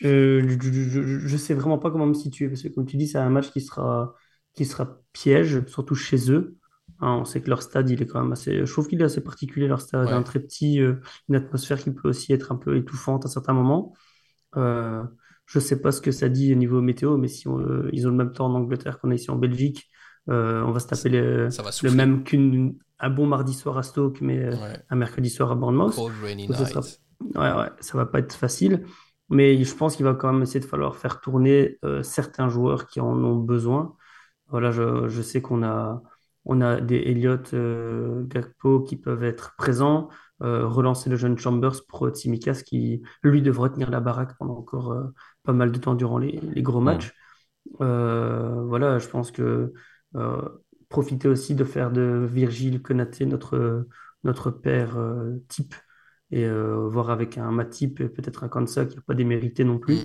[0.00, 3.30] Je, je sais vraiment pas comment me situer parce que comme tu dis, c'est un
[3.30, 4.14] match qui sera,
[4.54, 6.58] qui sera piège, surtout chez eux.
[7.04, 8.64] Hein, on sait que leur stade, il est quand même assez.
[8.64, 10.12] Je trouve qu'il est assez particulier, leur stade, Ouais.
[10.12, 10.94] un très petit, euh,
[11.28, 13.92] une atmosphère qui peut aussi être un peu étouffante à certains moments.
[14.56, 15.02] Euh,
[15.46, 18.06] je sais pas ce que ça dit au niveau météo, mais si on, euh, ils
[18.06, 19.90] ont le même temps en Angleterre qu'on a ici en Belgique,
[20.28, 24.38] on va se taper le, va même qu'un un bon mardi soir à Stoke, mais
[24.54, 24.78] Ouais.
[24.88, 25.96] un mercredi soir à Bournemouth.
[25.96, 26.82] Cold rainy ça sera-.
[27.34, 28.84] Ouais, ça va pas être facile.
[29.28, 33.00] Mais je pense qu'il va quand même essayer de falloir faire tourner certains joueurs qui
[33.00, 33.96] en ont besoin.
[34.48, 36.02] Voilà, je, je sais qu'on a,
[36.44, 40.08] on a des Elliott, euh, Gakpo qui peuvent être présents,
[40.42, 44.92] euh, relancer le jeune Chambers pour Tsimikas qui, lui, devrait tenir la baraque pendant encore
[44.92, 45.04] euh,
[45.44, 47.12] pas mal de temps durant les, les gros matchs.
[47.80, 49.72] Euh, voilà, je pense que
[50.16, 50.48] euh,
[50.88, 53.86] profiter aussi de faire de Virgile Konaté notre,
[54.24, 55.74] notre père euh, type
[56.30, 59.78] et euh, voir avec un Matip et peut-être un Kansa qui n'a pas démérité non
[59.78, 59.96] plus.
[59.96, 60.04] Mm.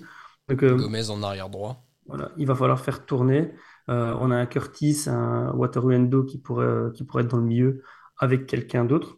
[0.49, 1.85] Donc euh, Gomez en arrière droit.
[2.05, 3.53] voilà, il va falloir faire tourner.
[3.89, 7.43] Euh, on a un Curtis, un Wataru Endo qui pourrait, qui pourrait être dans le
[7.43, 7.83] milieu
[8.19, 9.17] avec quelqu'un d'autre.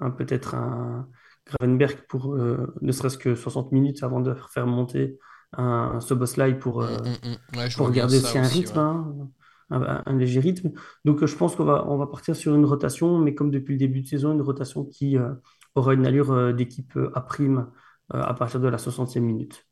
[0.00, 1.08] Hein, peut-être un
[1.46, 5.18] Gravenberg pour euh, ne serait-ce que 60 minutes avant de faire monter
[5.54, 7.16] un, Szoboszlai pour, Mm, euh, mm,
[7.52, 7.56] mm.
[7.58, 8.80] Ouais, pour garder aussi un aussi, rythme, ouais.
[8.80, 9.30] hein,
[9.70, 10.72] un, un léger rythme.
[11.04, 13.72] Donc euh, je pense qu'on va, on va partir sur une rotation, mais comme depuis
[13.74, 15.34] le début de saison, une rotation qui euh,
[15.74, 17.70] aura une allure euh, d'équipe euh, à prime
[18.14, 19.66] euh, à partir de la 60e minute.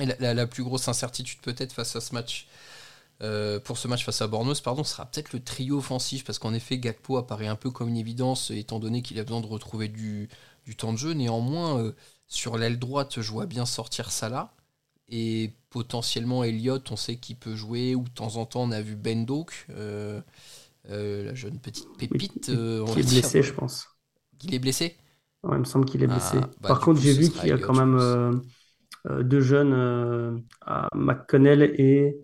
[0.00, 2.46] Et la, la- la plus grosse incertitude peut-être face à ce match,
[3.22, 6.54] euh, pour ce match face à Bournemouth, pardon, sera peut-être le trio offensif, parce qu'en
[6.54, 9.88] effet, Gakpo apparaît un peu comme une évidence, étant donné qu'il a besoin de retrouver
[9.88, 10.28] du,
[10.66, 11.12] du temps de jeu.
[11.14, 11.92] Néanmoins, euh,
[12.26, 14.52] sur l'aile droite, je vois bien sortir Salah,
[15.08, 18.80] et potentiellement Elliott, on sait qu'il peut jouer, ou de temps en temps, on a
[18.82, 20.20] vu Ben Doak, euh,
[20.88, 23.88] la jeune petite pépite, on qui est blessé, je pense.
[24.42, 24.96] Il est blessé?
[25.42, 26.40] Ouais, il me semble qu'il est Ah, blessé.
[26.60, 28.42] bah, Par contre, j'ai vu qu'il y a quand même
[29.22, 32.16] deux jeunes, à McConnell et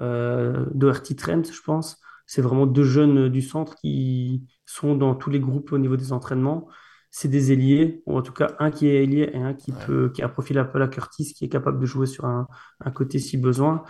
[0.00, 1.98] euh, Doherty Trent, je pense.
[2.26, 6.12] C'est vraiment deux jeunes du centre qui sont dans tous les groupes au niveau des
[6.12, 6.68] entraînements.
[7.10, 9.78] C'est des ailiers, ou en tout cas un qui est ailier et un qui Ouais.
[9.86, 12.24] peut, qui a un profil un peu la Curtis, qui est capable de jouer sur
[12.26, 12.48] un,
[12.80, 13.84] un côté si besoin.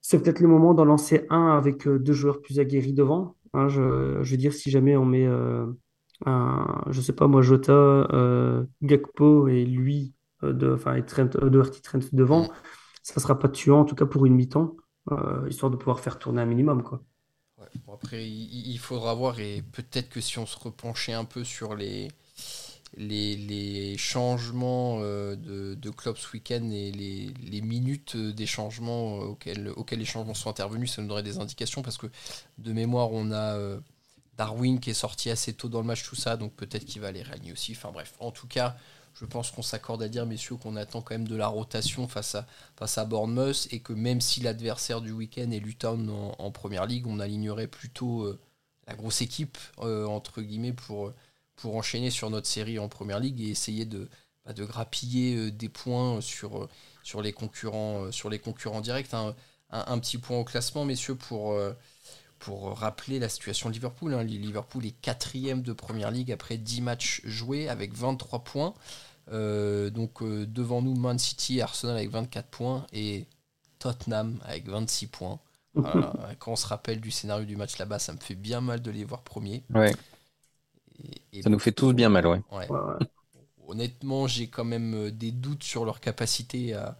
[0.00, 3.36] C'est peut-être le moment d'en lancer un avec euh, deux joueurs plus aguerris devant.
[3.54, 5.66] Hein, je, je veux dire, si jamais on met, euh,
[6.26, 11.26] un, je sais pas moi, Jota, euh, Gakpo et lui, euh, de, enfin, et Trent,
[11.26, 12.52] Doherty Trent devant, Mm.
[13.02, 14.76] ça sera pas tuant, en tout cas pour une mi-temps,
[15.10, 17.02] euh, histoire de pouvoir faire tourner un minimum, quoi.
[17.92, 22.08] Après, il, faudra voir et peut-être que si on se repenchait un peu sur les,
[22.96, 29.26] les, changements euh, de, de Klopp ce week-end et les, les minutes des changements euh,
[29.26, 32.08] auxquels, auxquels les changements sont intervenus, ça nous donnerait des indications parce que
[32.58, 33.56] de mémoire, on a
[34.36, 37.08] Darwin qui est sorti assez tôt dans le match, tout ça, donc peut-être qu'il va
[37.08, 37.72] aller réaligner aussi.
[37.72, 38.76] Enfin bref, en tout cas,
[39.14, 42.34] je pense qu'on s'accorde à dire, messieurs, qu'on attend quand même de la rotation face
[42.34, 42.46] à,
[42.76, 47.06] face à Bournemouth et que même si l'adversaire du week-end est Luton en, première ligue,
[47.06, 48.40] on alignerait plutôt euh,
[48.86, 51.12] la grosse équipe, euh, entre guillemets, pour,
[51.56, 54.08] pour enchaîner sur notre série en première ligue et essayer de,
[54.44, 56.68] bah, de grappiller euh, des points sur,
[57.02, 59.12] sur, les, concurrents, sur les concurrents directs.
[59.74, 61.56] Un, petit point au classement, messieurs, pour,
[62.44, 64.14] pour rappeler la situation de Liverpool.
[64.14, 64.24] hein.
[64.24, 68.74] Liverpool est quatrième de première ligue après 10 matchs joués avec 23 points.
[69.30, 73.26] Euh, donc euh, devant nous, Man City et Arsenal avec 24 points et
[73.78, 75.38] Tottenham avec 26 points.
[75.74, 76.12] Voilà.
[76.40, 78.90] Quand on se rappelle du scénario du match là-bas, ça me fait bien mal de
[78.90, 79.62] les voir premiers.
[79.74, 79.92] Ouais,
[81.32, 82.40] Et- et ça nous fait tous bien mal, ouais.
[82.52, 82.68] ouais.
[82.68, 83.06] Ouais, ouais.
[83.68, 86.98] Honnêtement, j'ai quand même euh, des doutes sur leur capacité à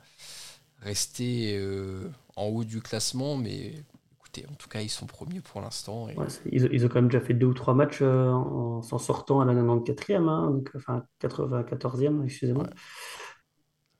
[0.80, 3.74] rester euh, en haut du classement, mais
[4.32, 6.08] écoutez, en tout cas, ils sont premiers pour l'instant.
[6.08, 8.00] et- Ouais, c'est- ils, ont ils ont quand même déjà fait deux ou trois matchs
[8.02, 12.64] euh, en s'en sortant à la 94e, hein, donc, enfin 94e, excusez-moi.
[12.64, 12.70] Ouais.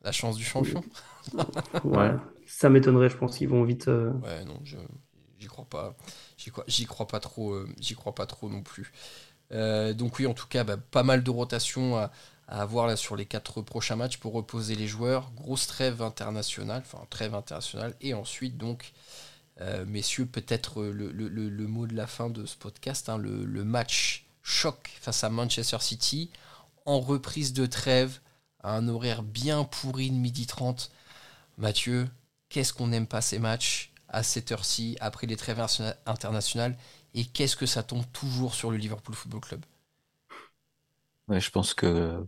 [0.03, 0.83] La chance du champion
[1.85, 2.11] Ouais.
[2.47, 3.88] Ça m'étonnerait, je pense qu'ils vont vite.
[3.88, 5.97] euh, Ouais, non, j'y crois pas.
[6.37, 7.53] J'y crois, pas trop.
[7.53, 8.92] euh, j'y crois pas trop non plus.
[9.51, 12.11] Donc oui, en tout cas, bah, pas mal de rotation à,
[12.49, 15.31] à avoir là sur les quatre prochains matchs pour reposer les joueurs.
[15.37, 18.92] Grosse trêve internationale, enfin trêve internationale, et ensuite donc,
[19.61, 24.91] euh, messieurs, peut-être le, mot de la fin de ce podcast, hein, le, match choc
[25.01, 26.31] face à Manchester City
[26.85, 28.21] en reprise de trêve
[28.62, 30.91] à un horaire bien pourri de midi 30.
[31.59, 32.09] Mathieu,
[32.49, 36.77] qu'est-ce qu'on n'aime pas ces matchs à cette heure-ci, après les trêves interna- internationales,
[37.15, 39.65] et qu'est-ce que ça tombe toujours sur le Liverpool Football Club?
[41.29, 42.27] Je pense que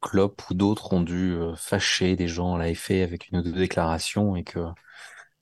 [0.00, 3.42] Klopp ou d'autres ont dû euh, fâcher des gens à la FA avec une ou
[3.42, 4.60] deux déclarations et que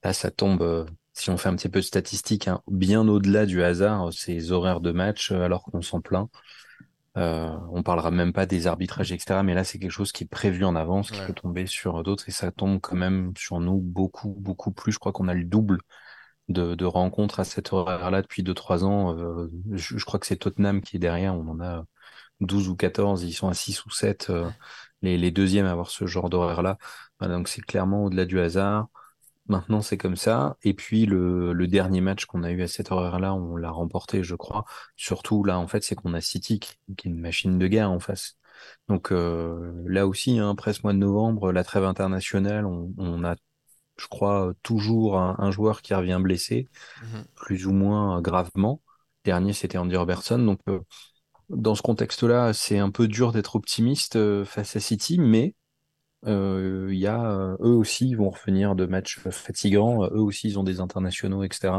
[0.02, 3.46] là, ça tombe, euh, si on fait un petit peu de statistiques, hein, bien au-delà
[3.46, 6.30] du hasard, ces horaires de match, euh, alors qu'on s'en plaint.
[7.16, 9.42] Euh, on parlera même pas des arbitrages, etc.
[9.44, 11.26] Mais là, c'est quelque chose qui est prévu en avance, qui Ouais.
[11.26, 14.92] peut tomber sur d'autres et ça tombe quand même sur nous beaucoup, beaucoup plus.
[14.92, 15.80] Je crois qu'on a le double
[16.48, 19.16] de, de rencontres à cet horaire-là depuis 2-3 ans.
[19.18, 21.34] Euh, je, je crois que c'est Tottenham qui est derrière.
[21.34, 21.84] On en a
[22.40, 24.50] 12 ou 14, ils sont à 6 ou 7, euh,
[25.02, 26.78] les, les deuxièmes à avoir ce genre d'horaire-là.
[27.20, 28.88] Voilà, donc c'est clairement au-delà du hasard.
[29.46, 30.56] Maintenant, c'est comme ça.
[30.62, 34.22] Et puis, le, le dernier match qu'on a eu à cet horaire-là, on l'a remporté,
[34.22, 34.64] je crois.
[34.96, 37.90] Surtout, là, en fait, c'est qu'on a City, qui, qui est une machine de guerre
[37.90, 38.38] en face.
[38.88, 43.36] Donc là aussi, hein, après ce mois de novembre, la trêve internationale, on, a,
[43.96, 46.68] je crois, toujours un, joueur qui revient blessé,
[47.02, 47.24] mhm.
[47.34, 48.80] plus ou moins gravement.
[49.24, 50.38] Dernier, c'était Andy Robertson.
[50.38, 50.60] Donc
[51.48, 55.54] dans ce contexte-là, c'est un peu dur d'être optimiste face à City, mais
[56.26, 60.04] il y a, eux aussi, ils vont revenir de matchs fatigants.
[60.04, 61.72] Eux aussi, ils ont des internationaux, etc.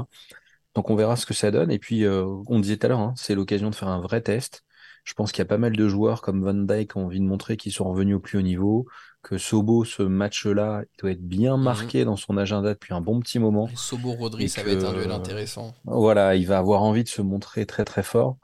[0.75, 1.71] Donc on verra ce que ça donne.
[1.71, 4.65] Et puis, on disait tout à l'heure, hein, c'est l'occasion de faire un vrai test.
[5.05, 7.19] Je pense qu'il y a pas mal de joueurs comme Van Dijk qui ont envie
[7.19, 8.87] de montrer qu'ils sont revenus au plus haut niveau,
[9.21, 11.63] que Sobo, ce match-là, il doit être bien mhm.
[11.63, 13.69] marqué dans son agenda depuis un bon petit moment.
[13.75, 15.75] Sobo Rodri, ça va être un duel intéressant.
[15.85, 18.37] Voilà, il va avoir envie de se montrer très très fort.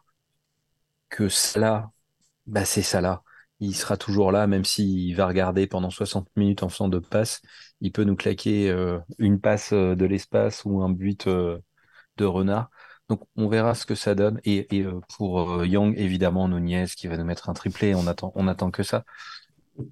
[1.10, 1.90] Que cela,
[2.46, 3.24] bah c'est ça là.
[3.62, 7.42] Il sera toujours là, même s'il va regarder pendant 60 minutes en faisant de passes.
[7.80, 11.60] Il peut nous claquer euh, une passe euh, de l'espace ou un but euh,
[12.18, 12.70] de renard.
[13.10, 14.42] Donc on verra ce que ça donne.
[14.46, 14.68] Et,
[15.18, 18.84] pour Young, évidemment, Nunez qui va nous mettre un triplé, on attend, on attend que
[18.84, 19.06] ça.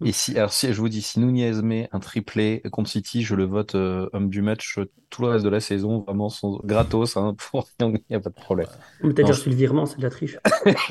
[0.03, 3.36] Et si, alors si je vous dis, si Nunez met un triplé contre City, je
[3.36, 7.17] le vote euh, homme du match tout le reste de la saison, vraiment sans, gratos.
[7.17, 8.67] Hein, pour il n'y a pas de problème.
[9.01, 10.38] Mais t'as déjà reçu le virement, c'est de la triche.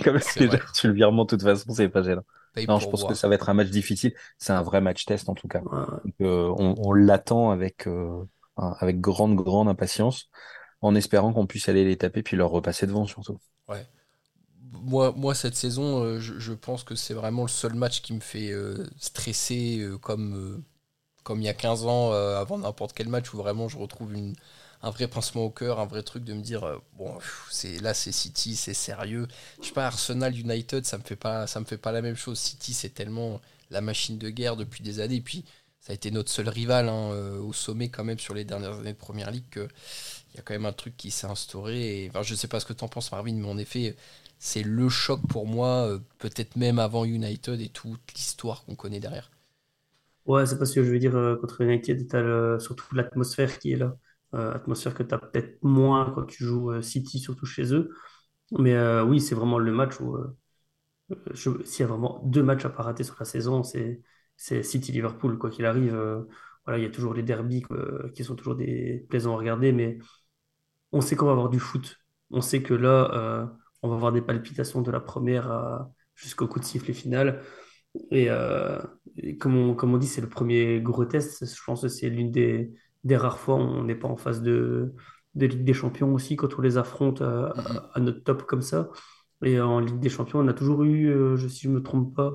[0.04, 2.24] Comme si j'ai reçu le virement, de toute façon, c'est pas gênant.
[2.66, 4.14] non, je pense que ça va être un match difficile.
[4.38, 5.62] C'est un vrai match test en tout cas.
[6.20, 7.86] on, on l'attend avec,
[8.56, 10.30] avec grande, grande impatience
[10.80, 13.38] en espérant qu'on puisse aller les taper puis leur repasser devant surtout.
[13.68, 13.84] Ouais.
[14.72, 18.50] Moi, cette saison, euh, je, pense que c'est vraiment le seul match qui me fait
[18.50, 20.62] euh, stresser euh, comme,
[21.22, 24.12] comme il y a 15 ans avant n'importe quel match où vraiment je retrouve
[24.82, 27.18] un vrai pincement au cœur, un vrai truc de me dire bon
[27.50, 29.26] c'est là c'est City, c'est sérieux.
[29.60, 32.16] Je sais pas Arsenal United, ça me fait pas ça me fait pas la même
[32.16, 32.38] chose.
[32.38, 33.40] City c'est tellement
[33.70, 35.44] la machine de guerre depuis des années et puis
[35.80, 37.10] ça a été notre seul rival hein,
[37.40, 39.68] au sommet quand même sur les dernières années de première ligue que
[40.32, 42.04] il y a quand même un truc qui s'est instauré.
[42.04, 43.96] Et, enfin, je sais pas ce que tu en penses, Marvin, mais en effet,
[44.38, 49.00] c'est le choc pour moi, euh, peut-être même avant United et toute l'histoire qu'on connaît
[49.00, 49.30] derrière.
[50.26, 53.72] Ouais, c'est parce que je veux dire, euh, contre United, tu as surtout l'atmosphère qui
[53.72, 53.96] est là.
[54.34, 57.90] Euh, atmosphère que tu as peut-être moins quand tu joues City, surtout chez eux.
[58.58, 60.16] Mais oui, c'est vraiment le match où,
[61.34, 64.02] s'il y a vraiment deux matchs à pas rater sur la saison, c'est
[64.36, 65.94] City-Liverpool, quoi qu'il arrive.
[66.64, 67.64] voilà, il y a toujours les derbies
[68.14, 69.98] qui sont toujours des plaisants à regarder, mais
[70.92, 71.98] on sait qu'on va avoir du foot.
[72.30, 73.46] On sait que là, euh,
[73.82, 77.40] on va avoir des palpitations de la première jusqu'au coup de sifflet final.
[78.10, 78.78] Et, euh,
[79.40, 81.44] comme, on, dit, c'est le premier gros test.
[81.44, 82.72] Je pense que c'est l'une des,
[83.10, 84.94] rares fois où on n'est pas en phase de,
[85.34, 87.50] Ligue des Champions aussi, quand on les affronte euh,
[87.94, 88.90] à, notre top comme ça.
[89.44, 92.32] Et en Ligue des Champions, on a toujours eu, si je ne me trompe pas,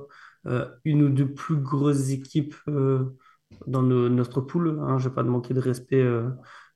[0.86, 2.56] une ou deux plus grosses équipes
[3.68, 4.80] dans notre poule.
[4.82, 4.98] Hein.
[4.98, 6.06] Je ne vais pas manquer de respect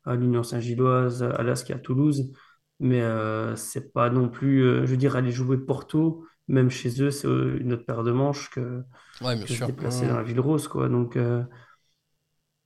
[0.03, 2.32] à l'Union Saint-Gilloise, à l'ASC à Toulouse.
[2.80, 7.01] Mais euh, c'est pas non plus, euh, je veux dire, aller jouer Porto, même chez
[7.01, 8.84] eux, c'est euh, une autre paire de manches que,
[9.19, 10.67] se déplacer dans la ville rose.
[10.67, 10.89] Quoi.
[10.89, 11.17] Donc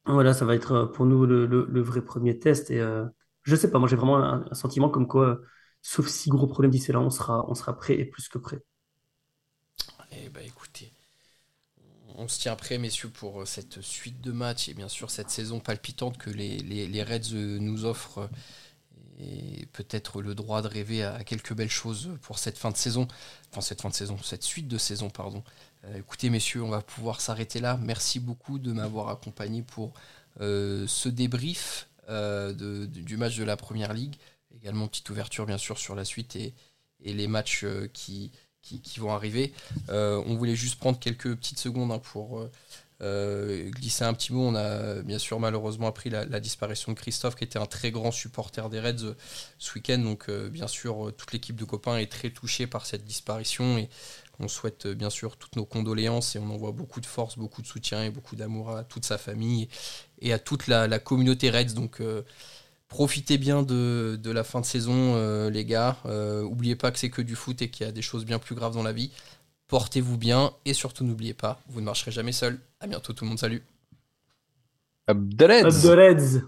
[0.06, 2.72] voilà, ça va être pour nous le, vrai premier test.
[2.72, 2.82] Et
[3.44, 5.40] je sais pas, moi j'ai vraiment un, sentiment comme quoi,
[5.82, 8.62] sauf si gros problème d'ici là, on sera, on sera prêt et plus que prêt.
[10.12, 10.94] Eh ben écoutez,
[12.16, 15.30] on se tient prêt, messieurs, pour euh, cette suite de matchs et bien sûr cette
[15.30, 18.30] saison palpitante que les, Reds euh, nous offrent
[19.22, 23.08] et peut-être le droit de rêver à quelques belles choses pour cette fin de saison,
[23.52, 25.44] enfin cette fin de saison, cette suite de saison, pardon.
[25.86, 27.78] Euh, écoutez, messieurs, on va pouvoir s'arrêter là.
[27.82, 29.94] Merci beaucoup de m'avoir accompagné pour
[30.40, 34.16] ce débrief du match de la Première Ligue.
[34.56, 36.54] Également petite ouverture, bien sûr, sur la suite et
[37.04, 38.32] les matchs qui,
[38.98, 39.54] vont arriver.
[39.90, 42.48] Euh, on voulait juste prendre quelques petites secondes hein, pour
[43.02, 44.48] euh, euh, glisser un petit mot.
[44.48, 48.12] On a bien sûr malheureusement appris la, disparition de Christophe, qui était un très grand
[48.12, 49.16] supporter des Reds
[49.58, 50.00] ce week-end.
[50.00, 53.90] Donc bien sûr, toute l'équipe de copains est très touchée par cette disparition et
[54.40, 57.68] on souhaite bien sûr toutes nos condoléances et on envoie beaucoup de force, beaucoup de
[57.68, 59.68] soutien et beaucoup d'amour à toute sa famille
[60.20, 61.74] et à toute la, communauté Reds.
[61.74, 62.02] Donc
[62.92, 65.96] Profitez bien de, la fin de saison, euh, les gars.
[66.06, 68.38] Euh, oubliez pas que c'est que du foot et qu'il y a des choses bien
[68.38, 69.12] plus graves dans la vie.
[69.72, 72.60] Portez-vous bien et surtout n'oubliez pas, vous ne marcherez jamais seul.
[72.82, 73.64] À bientôt tout le monde, salut.
[75.10, 76.42] Up the Reds.